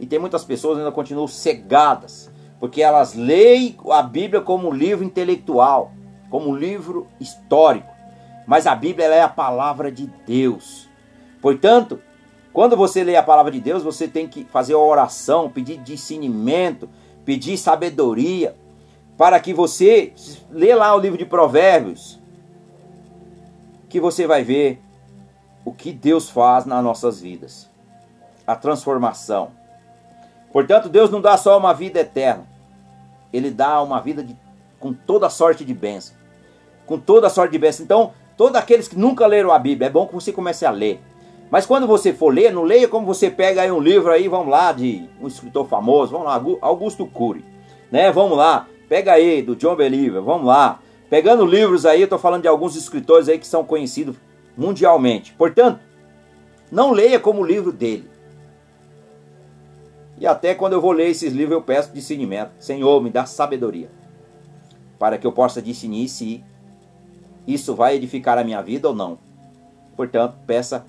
[0.00, 4.72] E tem muitas pessoas que ainda continuam cegadas, porque elas leem a Bíblia como um
[4.72, 5.92] livro intelectual,
[6.28, 7.86] como um livro histórico.
[8.44, 10.88] Mas a Bíblia é a palavra de Deus.
[11.40, 12.00] Portanto,
[12.52, 16.88] quando você lê a palavra de Deus, você tem que fazer oração, pedir discernimento,
[17.24, 18.56] pedir sabedoria,
[19.22, 20.12] para que você
[20.50, 22.18] lê lá o livro de Provérbios,
[23.88, 24.82] que você vai ver
[25.64, 27.70] o que Deus faz nas nossas vidas,
[28.44, 29.52] a transformação.
[30.52, 32.44] Portanto, Deus não dá só uma vida eterna,
[33.32, 34.36] Ele dá uma vida de,
[34.80, 36.16] com toda sorte de bênção,
[36.84, 37.84] com toda sorte de bênção.
[37.84, 41.00] Então, todos aqueles que nunca leram a Bíblia, é bom que você comece a ler.
[41.48, 44.48] Mas quando você for ler, não leia como você pega aí um livro aí, vamos
[44.48, 47.44] lá, de um escritor famoso, vamos lá, Augusto Cury,
[47.88, 48.10] né?
[48.10, 50.78] Vamos lá, pega aí, do John Believer, vamos lá.
[51.08, 54.16] Pegando livros aí, eu estou falando de alguns escritores aí que são conhecidos
[54.54, 55.32] mundialmente.
[55.32, 55.80] Portanto,
[56.70, 58.04] não leia como o livro dele.
[60.18, 62.50] E até quando eu vou ler esses livros, eu peço discernimento.
[62.58, 63.90] Senhor, me dá sabedoria.
[64.98, 66.44] Para que eu possa discernir se
[67.46, 69.18] isso vai edificar a minha vida ou não.
[69.96, 70.84] Portanto, peça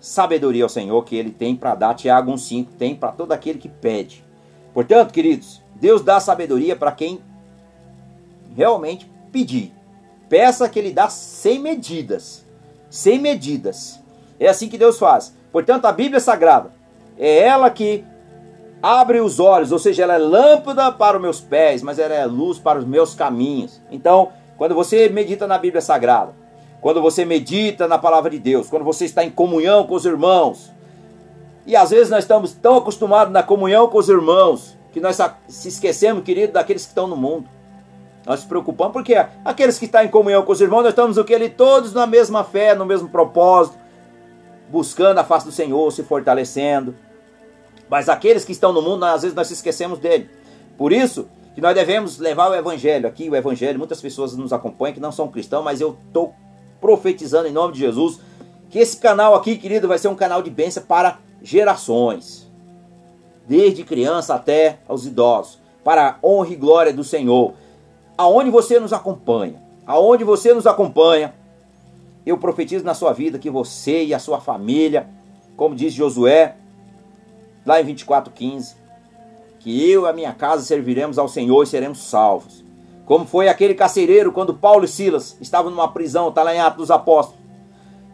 [0.00, 1.94] sabedoria ao Senhor que ele tem para dar.
[1.94, 4.24] Tiago 1,5 tem para todo aquele que pede.
[4.74, 7.20] Portanto, queridos, Deus dá sabedoria para quem
[8.56, 9.70] realmente pedir.
[10.30, 12.42] Peça que ele dá sem medidas.
[12.88, 14.00] Sem medidas.
[14.40, 15.34] É assim que Deus faz.
[15.52, 16.70] Portanto, a Bíblia Sagrada
[17.18, 18.02] é ela que
[18.82, 22.24] abre os olhos, ou seja, ela é lâmpada para os meus pés, mas ela é
[22.24, 23.78] luz para os meus caminhos.
[23.90, 26.32] Então, quando você medita na Bíblia Sagrada,
[26.80, 30.72] quando você medita na palavra de Deus, quando você está em comunhão com os irmãos,
[31.66, 35.18] E às vezes nós estamos tão acostumados na comunhão com os irmãos que nós
[35.48, 37.48] se esquecemos, querido, daqueles que estão no mundo.
[38.24, 39.14] Nós nos preocupamos porque
[39.44, 42.06] aqueles que estão em comunhão com os irmãos, nós estamos o que ali todos na
[42.06, 43.76] mesma fé, no mesmo propósito,
[44.70, 46.94] buscando a face do Senhor, se fortalecendo.
[47.90, 50.30] Mas aqueles que estão no mundo, às vezes nós se esquecemos dele.
[50.78, 53.78] Por isso que nós devemos levar o evangelho aqui, o evangelho.
[53.78, 56.32] Muitas pessoas nos acompanham que não são cristãos, mas eu estou
[56.80, 58.20] profetizando em nome de Jesus
[58.70, 62.43] que esse canal aqui, querido, vai ser um canal de bênção para gerações,
[63.46, 67.54] desde criança até aos idosos, para a honra e glória do Senhor
[68.16, 71.34] aonde você nos acompanha, aonde você nos acompanha,
[72.24, 75.08] eu profetizo na sua vida que você e a sua família,
[75.56, 76.56] como diz Josué,
[77.66, 78.76] lá em 24:15,
[79.58, 82.64] que eu e a minha casa serviremos ao Senhor e seremos salvos.
[83.04, 86.78] Como foi aquele carcereiro quando Paulo e Silas estavam numa prisão, está lá em Atos
[86.78, 87.42] dos Apóstolos.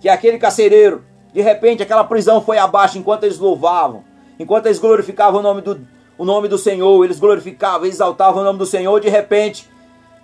[0.00, 4.02] Que aquele carcereiro, de repente, aquela prisão foi abaixo enquanto eles louvavam,
[4.41, 5.86] enquanto eles glorificavam o nome do,
[6.16, 9.68] o nome do Senhor, eles glorificavam, exaltavam o nome do Senhor, de repente,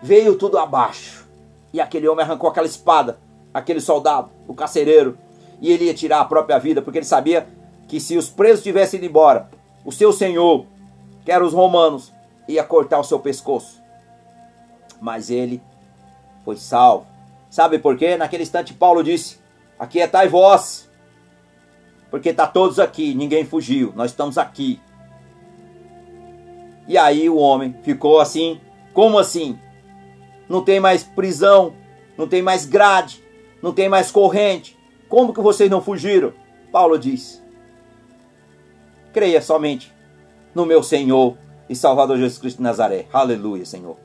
[0.03, 1.27] veio tudo abaixo.
[1.71, 3.19] E aquele homem arrancou aquela espada,
[3.53, 5.19] aquele soldado, o carcereiro,
[5.61, 7.47] e ele ia tirar a própria vida, porque ele sabia
[7.87, 9.51] que se os presos tivessem ido embora,
[9.85, 10.65] o seu senhor,
[11.25, 12.11] que eram os romanos,
[12.49, 13.83] ia cortar o seu pescoço.
[14.99, 15.63] Mas ele
[16.43, 17.07] foi salvo.
[17.51, 18.17] Sabe por quê?
[18.17, 19.39] Naquele instante Paulo disse:
[19.79, 20.86] Aquietai vós,
[22.11, 24.81] porque está todos aqui, ninguém fugiu, nós estamos aqui.
[26.89, 28.61] E aí o homem ficou assim,
[28.93, 29.59] como assim?
[30.49, 31.75] não tem mais prisão,
[32.17, 33.23] não tem mais grade,
[33.63, 34.79] não tem mais corrente.
[35.09, 36.33] Como que vocês não fugiram?
[36.73, 37.43] Paulo diz:
[39.13, 39.93] Creia somente
[40.55, 41.37] no meu Senhor
[41.69, 43.07] e Salvador Jesus Cristo de Nazaré.
[43.13, 43.97] Aleluia, Senhor.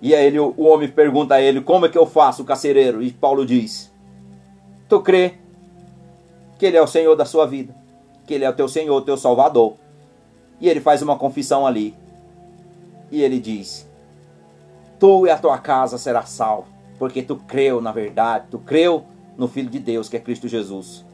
[0.00, 3.02] E aí ele, o homem pergunta a ele: Como é que eu faço, o carcereiro?
[3.02, 3.92] E Paulo diz:
[4.88, 5.34] Tu crê
[6.58, 7.74] que ele é o Senhor da sua vida,
[8.26, 9.74] que ele é o teu Senhor, teu Salvador.
[10.60, 11.94] E ele faz uma confissão ali.
[13.10, 13.88] E ele diz:
[14.98, 19.04] tu e a tua casa será salvo, porque tu creu na verdade, tu creu
[19.36, 21.04] no Filho de Deus, que é Cristo Jesus.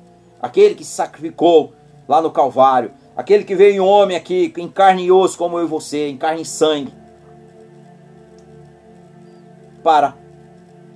[0.40, 1.72] Aquele que se sacrificou
[2.08, 5.64] lá no Calvário, aquele que veio em homem aqui, em carne e osso, como eu
[5.64, 6.92] e você, em carne e sangue,
[9.82, 10.16] para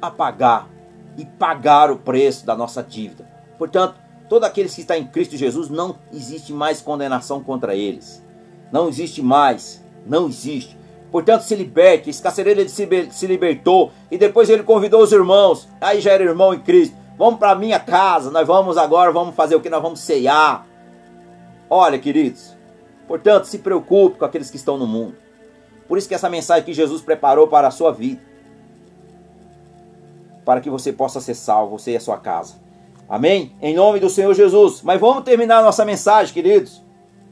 [0.01, 0.69] apagar
[1.17, 3.27] e pagar o preço da nossa dívida.
[3.59, 8.25] Portanto, todos aqueles que estão em Cristo Jesus, não existe mais condenação contra eles.
[8.73, 10.77] Não existe mais, não existe.
[11.11, 12.11] Portanto, se liberte.
[12.11, 15.69] Esse carcereiro ele se libertou e depois ele convidou os irmãos.
[15.81, 16.97] Aí já era irmão em Cristo.
[17.17, 18.31] Vamos para minha casa.
[18.31, 19.71] Nós vamos agora, vamos fazer o que?
[19.71, 20.67] Nós vamos ceiar.
[21.71, 22.57] Olha, queridos.
[23.09, 25.17] Portanto, se preocupe com aqueles que estão no mundo.
[25.89, 28.21] Por isso que essa mensagem que Jesus preparou para a sua vida.
[30.45, 32.66] Para que você possa ser salvo, você e a sua casa.
[33.09, 33.53] Amém?
[33.63, 34.83] Em nome do Senhor Jesus.
[34.83, 36.83] Mas vamos terminar nossa mensagem, queridos.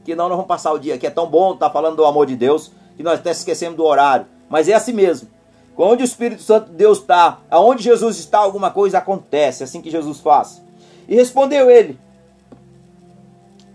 [0.03, 2.05] Que não nós vamos passar o dia que é tão bom estar tá falando do
[2.05, 4.25] amor de Deus que nós até esquecemos do horário.
[4.49, 5.29] Mas é assim mesmo.
[5.77, 9.91] Onde o Espírito Santo de Deus está, aonde Jesus está, alguma coisa acontece, assim que
[9.91, 10.63] Jesus faz.
[11.07, 11.99] E respondeu ele,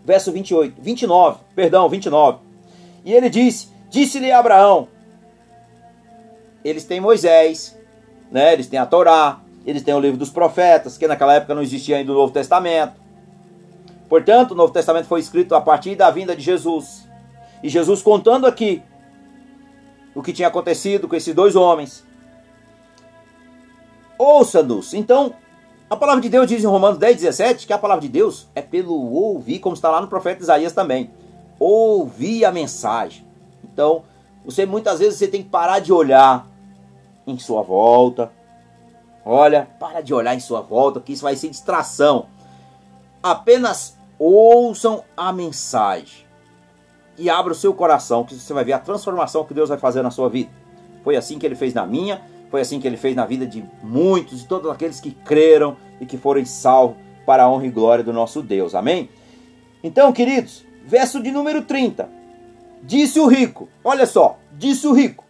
[0.03, 2.39] verso 28, 29, perdão, 29.
[3.05, 4.89] E ele disse: Disse-lhe Abraão:
[6.65, 7.79] Eles têm Moisés,
[8.31, 8.55] né?
[8.55, 11.97] Eles têm a Torá, eles têm o livro dos profetas, que naquela época não existia
[11.97, 12.95] ainda o Novo Testamento.
[14.09, 17.09] Portanto, o Novo Testamento foi escrito a partir da vinda de Jesus.
[17.63, 18.83] E Jesus contando aqui
[20.15, 22.05] o que tinha acontecido com esses dois homens.
[24.19, 24.95] Ouça-nos.
[24.95, 25.35] Então,
[25.89, 28.63] a palavra de Deus diz em Romanos 10, 17 que a palavra de Deus é
[28.63, 31.11] pelo ouvir, como está lá no profeta Isaías também.
[31.59, 33.27] Ouvir a mensagem.
[33.63, 34.03] Então,
[34.45, 36.47] você muitas vezes você tem que parar de olhar
[37.27, 38.33] em sua volta.
[39.25, 42.27] Olha, para de olhar em sua volta, que isso vai ser distração.
[43.23, 46.27] Apenas ouçam a mensagem
[47.19, 50.03] e abra o seu coração, que você vai ver a transformação que Deus vai fazer
[50.03, 50.51] na sua vida.
[51.05, 53.65] Foi assim que ele fez na minha, foi assim que ele fez na vida de
[53.83, 56.97] muitos, de todos aqueles que creram e que foram salvos
[57.27, 58.75] para a honra e glória do nosso Deus.
[58.75, 59.09] Amém?
[59.83, 62.09] Então, queridos, verso de número 30.
[62.83, 65.25] Disse o rico, olha só, disse o rico: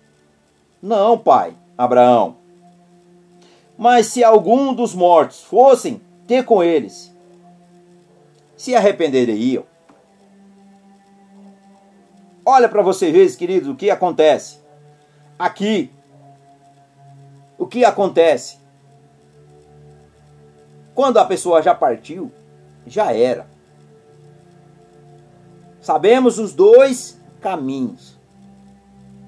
[0.80, 2.39] Não, pai, Abraão.
[3.80, 7.10] Mas se algum dos mortos fossem ter com eles,
[8.54, 9.64] se arrependeriam
[12.44, 14.58] Olha para você ver, queridos, o que acontece.
[15.38, 15.90] Aqui,
[17.56, 18.58] o que acontece?
[20.94, 22.30] Quando a pessoa já partiu,
[22.86, 23.46] já era.
[25.80, 28.18] Sabemos os dois caminhos.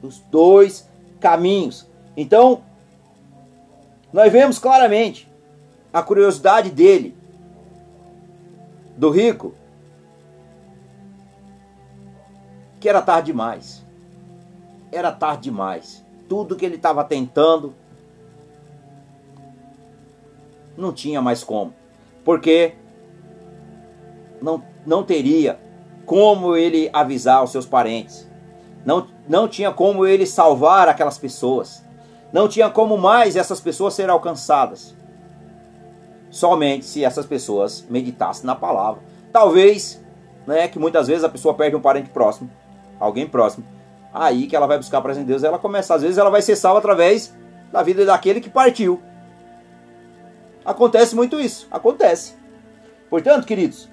[0.03, 0.87] Os dois
[1.21, 1.89] caminhos.
[2.15, 2.63] Então,
[4.13, 5.31] nós vemos claramente
[5.93, 7.17] a curiosidade dele,
[8.97, 9.55] do rico,
[12.79, 13.83] que era tarde demais.
[14.91, 16.05] Era tarde demais.
[16.29, 17.75] Tudo que ele estava tentando
[20.77, 21.75] não tinha mais como.
[22.25, 22.75] Porque
[24.41, 25.59] não, não teria
[26.05, 28.29] como ele avisar os seus parentes.
[28.85, 31.85] Não, não tinha como ele salvar aquelas pessoas.
[32.33, 34.97] Não tinha como mais essas pessoas serem alcançadas.
[36.31, 39.03] Somente se essas pessoas meditassem na palavra.
[39.31, 40.03] Talvez,
[40.47, 42.51] né, que muitas vezes a pessoa perde um parente próximo,
[42.99, 43.67] alguém próximo.
[44.15, 46.41] Aí que ela vai buscar a presença de Deus, ela começa, às vezes ela vai
[46.41, 47.35] ser salva através
[47.71, 49.01] da vida daquele que partiu.
[50.65, 52.35] Acontece muito isso, acontece.
[53.11, 53.91] Portanto, queridos,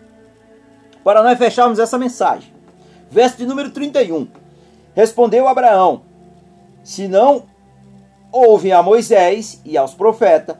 [1.03, 2.53] para nós fecharmos essa mensagem,
[3.09, 4.27] verso de número 31.
[4.93, 6.03] Respondeu Abraão:
[6.83, 7.45] Se não
[8.31, 10.57] ouvem a Moisés e aos profetas,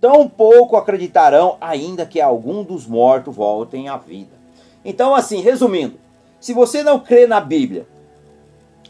[0.00, 4.36] tão pouco acreditarão, ainda que algum dos mortos voltem à vida.
[4.84, 5.98] Então, assim, resumindo,
[6.40, 7.86] se você não crê na Bíblia,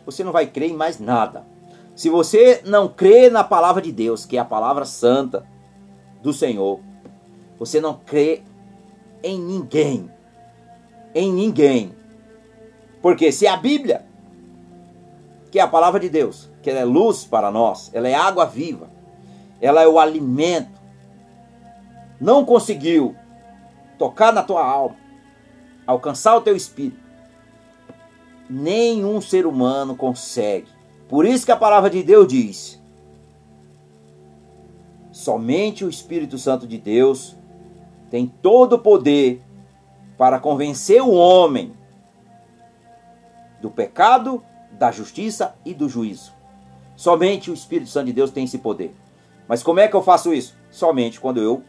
[0.04, 1.46] você não vai crer em mais nada.
[1.96, 5.44] Se você não crê na palavra de Deus, que é a palavra santa
[6.22, 6.80] do Senhor,
[7.58, 8.42] você não crê
[9.22, 10.10] em ninguém.
[11.14, 11.92] Em ninguém.
[13.02, 14.06] Porque se a Bíblia,
[15.50, 18.44] que é a palavra de Deus, que ela é luz para nós, ela é água
[18.44, 18.88] viva,
[19.60, 20.80] ela é o alimento,
[22.20, 23.14] não conseguiu
[23.98, 24.96] tocar na tua alma,
[25.86, 27.00] alcançar o teu espírito,
[28.48, 30.68] nenhum ser humano consegue.
[31.08, 32.82] Por isso que a palavra de Deus diz:
[35.10, 37.36] somente o Espírito Santo de Deus
[38.10, 39.42] tem todo o poder
[40.16, 41.72] para convencer o homem
[43.60, 44.42] do pecado,
[44.72, 46.37] da justiça e do juízo.
[46.98, 48.92] Somente o Espírito Santo de Deus tem esse poder.
[49.46, 50.56] Mas como é que eu faço isso?
[50.68, 51.62] Somente quando eu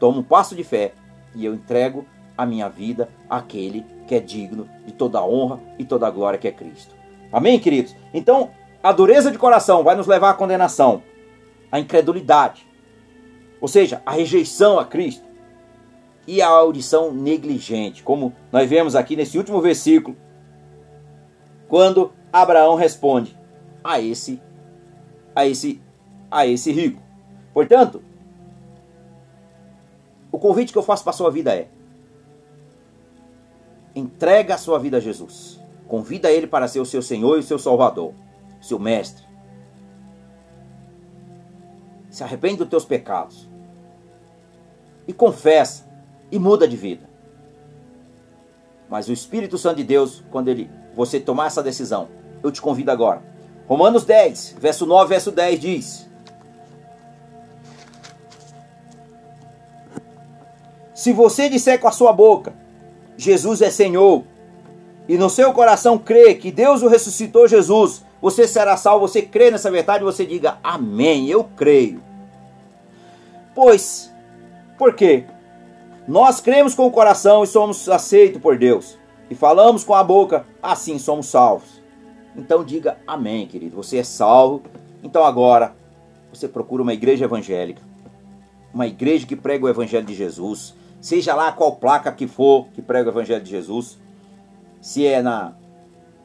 [0.00, 0.94] tomo um passo de fé
[1.34, 2.06] e eu entrego
[2.36, 6.38] a minha vida àquele que é digno de toda a honra e toda a glória
[6.38, 6.94] que é Cristo.
[7.30, 7.94] Amém, queridos?
[8.14, 8.52] Então,
[8.82, 11.02] a dureza de coração vai nos levar à condenação,
[11.70, 12.66] à incredulidade,
[13.60, 15.24] ou seja, a rejeição a Cristo
[16.26, 20.16] e a audição negligente, como nós vemos aqui nesse último versículo,
[21.68, 23.38] quando Abraão responde
[23.84, 24.40] a esse
[25.34, 25.80] a esse
[26.30, 27.00] a esse rico.
[27.52, 28.02] Portanto,
[30.32, 31.68] o convite que eu faço para a sua vida é:
[33.94, 35.60] entrega a sua vida a Jesus.
[35.86, 38.12] Convida ele para ser o seu Senhor e o seu Salvador,
[38.60, 39.24] seu mestre.
[42.10, 43.48] Se arrepende dos teus pecados.
[45.06, 45.86] E confessa
[46.32, 47.08] e muda de vida.
[48.88, 52.08] Mas o Espírito Santo de Deus, quando ele você tomar essa decisão,
[52.42, 53.33] eu te convido agora.
[53.66, 56.10] Romanos 10, verso 9, verso 10 diz:
[60.94, 62.54] Se você disser com a sua boca,
[63.16, 64.24] Jesus é Senhor,
[65.08, 69.50] e no seu coração crê que Deus o ressuscitou Jesus, você será salvo, você crê
[69.50, 72.02] nessa verdade, você diga amém, eu creio.
[73.54, 74.12] Pois,
[74.78, 75.24] por quê?
[76.06, 78.98] Nós cremos com o coração e somos aceitos por Deus,
[79.30, 81.73] e falamos com a boca, assim somos salvos.
[82.36, 84.62] Então diga amém, querido, você é salvo.
[85.02, 85.74] Então agora,
[86.32, 87.82] você procura uma igreja evangélica,
[88.72, 90.74] uma igreja que prega o evangelho de Jesus,
[91.04, 93.98] seja lá qual placa que for que prega o Evangelho de Jesus,
[94.80, 95.52] se é na,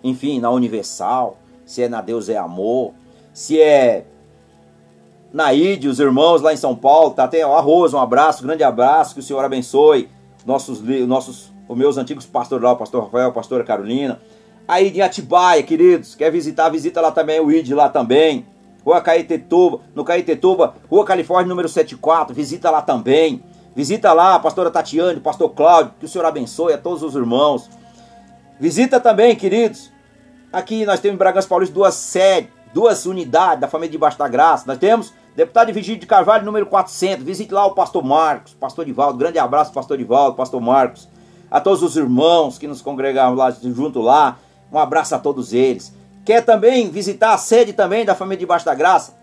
[0.01, 2.93] enfim, na Universal, se é na Deus é Amor,
[3.33, 4.05] se é
[5.33, 8.63] na ID, os irmãos lá em São Paulo, tá até Arroz, um abraço, um grande
[8.63, 10.07] abraço, que o Senhor abençoe
[10.45, 14.21] nossos, nossos, os meus antigos pastores lá, o pastor Rafael, a pastora Carolina,
[14.69, 18.45] aí de Atibaia, queridos, quer visitar, visita lá também o ID lá também,
[18.85, 23.43] Rua Caetetuba, no Caetetuba, Rua Califórnia número 74, visita lá também,
[23.79, 27.69] Visita lá a pastora Tatiane, pastor Cláudio, que o Senhor abençoe a todos os irmãos.
[28.59, 29.89] Visita também, queridos.
[30.51, 34.65] Aqui nós temos em Bragança Paulista duas sedes, duas unidades da família de da Graça.
[34.67, 37.23] Nós temos deputado Vigílio de Carvalho, número 400.
[37.23, 39.17] Visite lá o pastor Marcos, pastor Divaldo.
[39.17, 41.07] Grande abraço, pastor Divaldo, pastor Marcos.
[41.49, 44.39] A todos os irmãos que nos congregaram lá junto lá.
[44.71, 45.93] Um abraço a todos eles.
[46.25, 49.17] Quer também visitar a sede também da família de Baixo da Graça?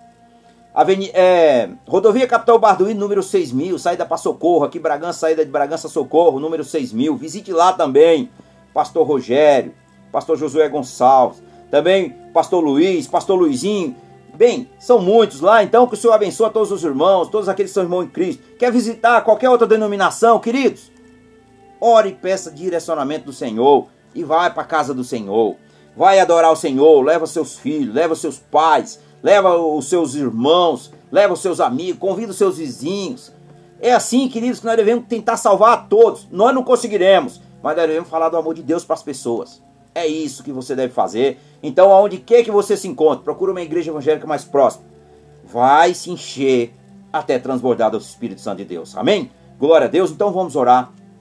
[1.15, 6.39] É, rodovia Capital Barduíno, número 6000, saída para Socorro, aqui Bragança, saída de Bragança Socorro,
[6.39, 7.17] número 6000.
[7.17, 8.29] Visite lá também,
[8.75, 9.73] Pastor Rogério,
[10.13, 13.97] Pastor Josué Gonçalves, também Pastor Luiz, Pastor Luizinho.
[14.35, 17.71] Bem, são muitos lá, então que o Senhor abençoe a todos os irmãos, todos aqueles
[17.71, 18.43] que são irmãos em Cristo.
[18.59, 20.93] Quer visitar qualquer outra denominação, queridos?
[21.81, 23.87] Ore e peça direcionamento do Senhor
[24.17, 25.57] e vai para a casa do Senhor.
[25.97, 31.35] Vai adorar o Senhor, leva seus filhos, leva seus pais, leva os seus irmãos, leva
[31.35, 33.33] os seus amigos, convida os seus vizinhos.
[33.81, 36.27] É assim, queridos, que nós devemos tentar salvar a todos.
[36.31, 39.63] Nós não conseguiremos, mas nós devemos falar do amor de Deus para as pessoas.
[39.95, 41.39] É isso que você deve fazer.
[41.63, 44.85] Então, aonde quer que você se encontre, procura uma igreja evangélica mais próxima.
[45.45, 46.75] Vai se encher
[47.13, 48.97] até transbordar do Espírito Santo de Deus.
[48.97, 49.31] Amém?
[49.59, 50.11] Glória a Deus.
[50.11, 50.93] Então vamos orar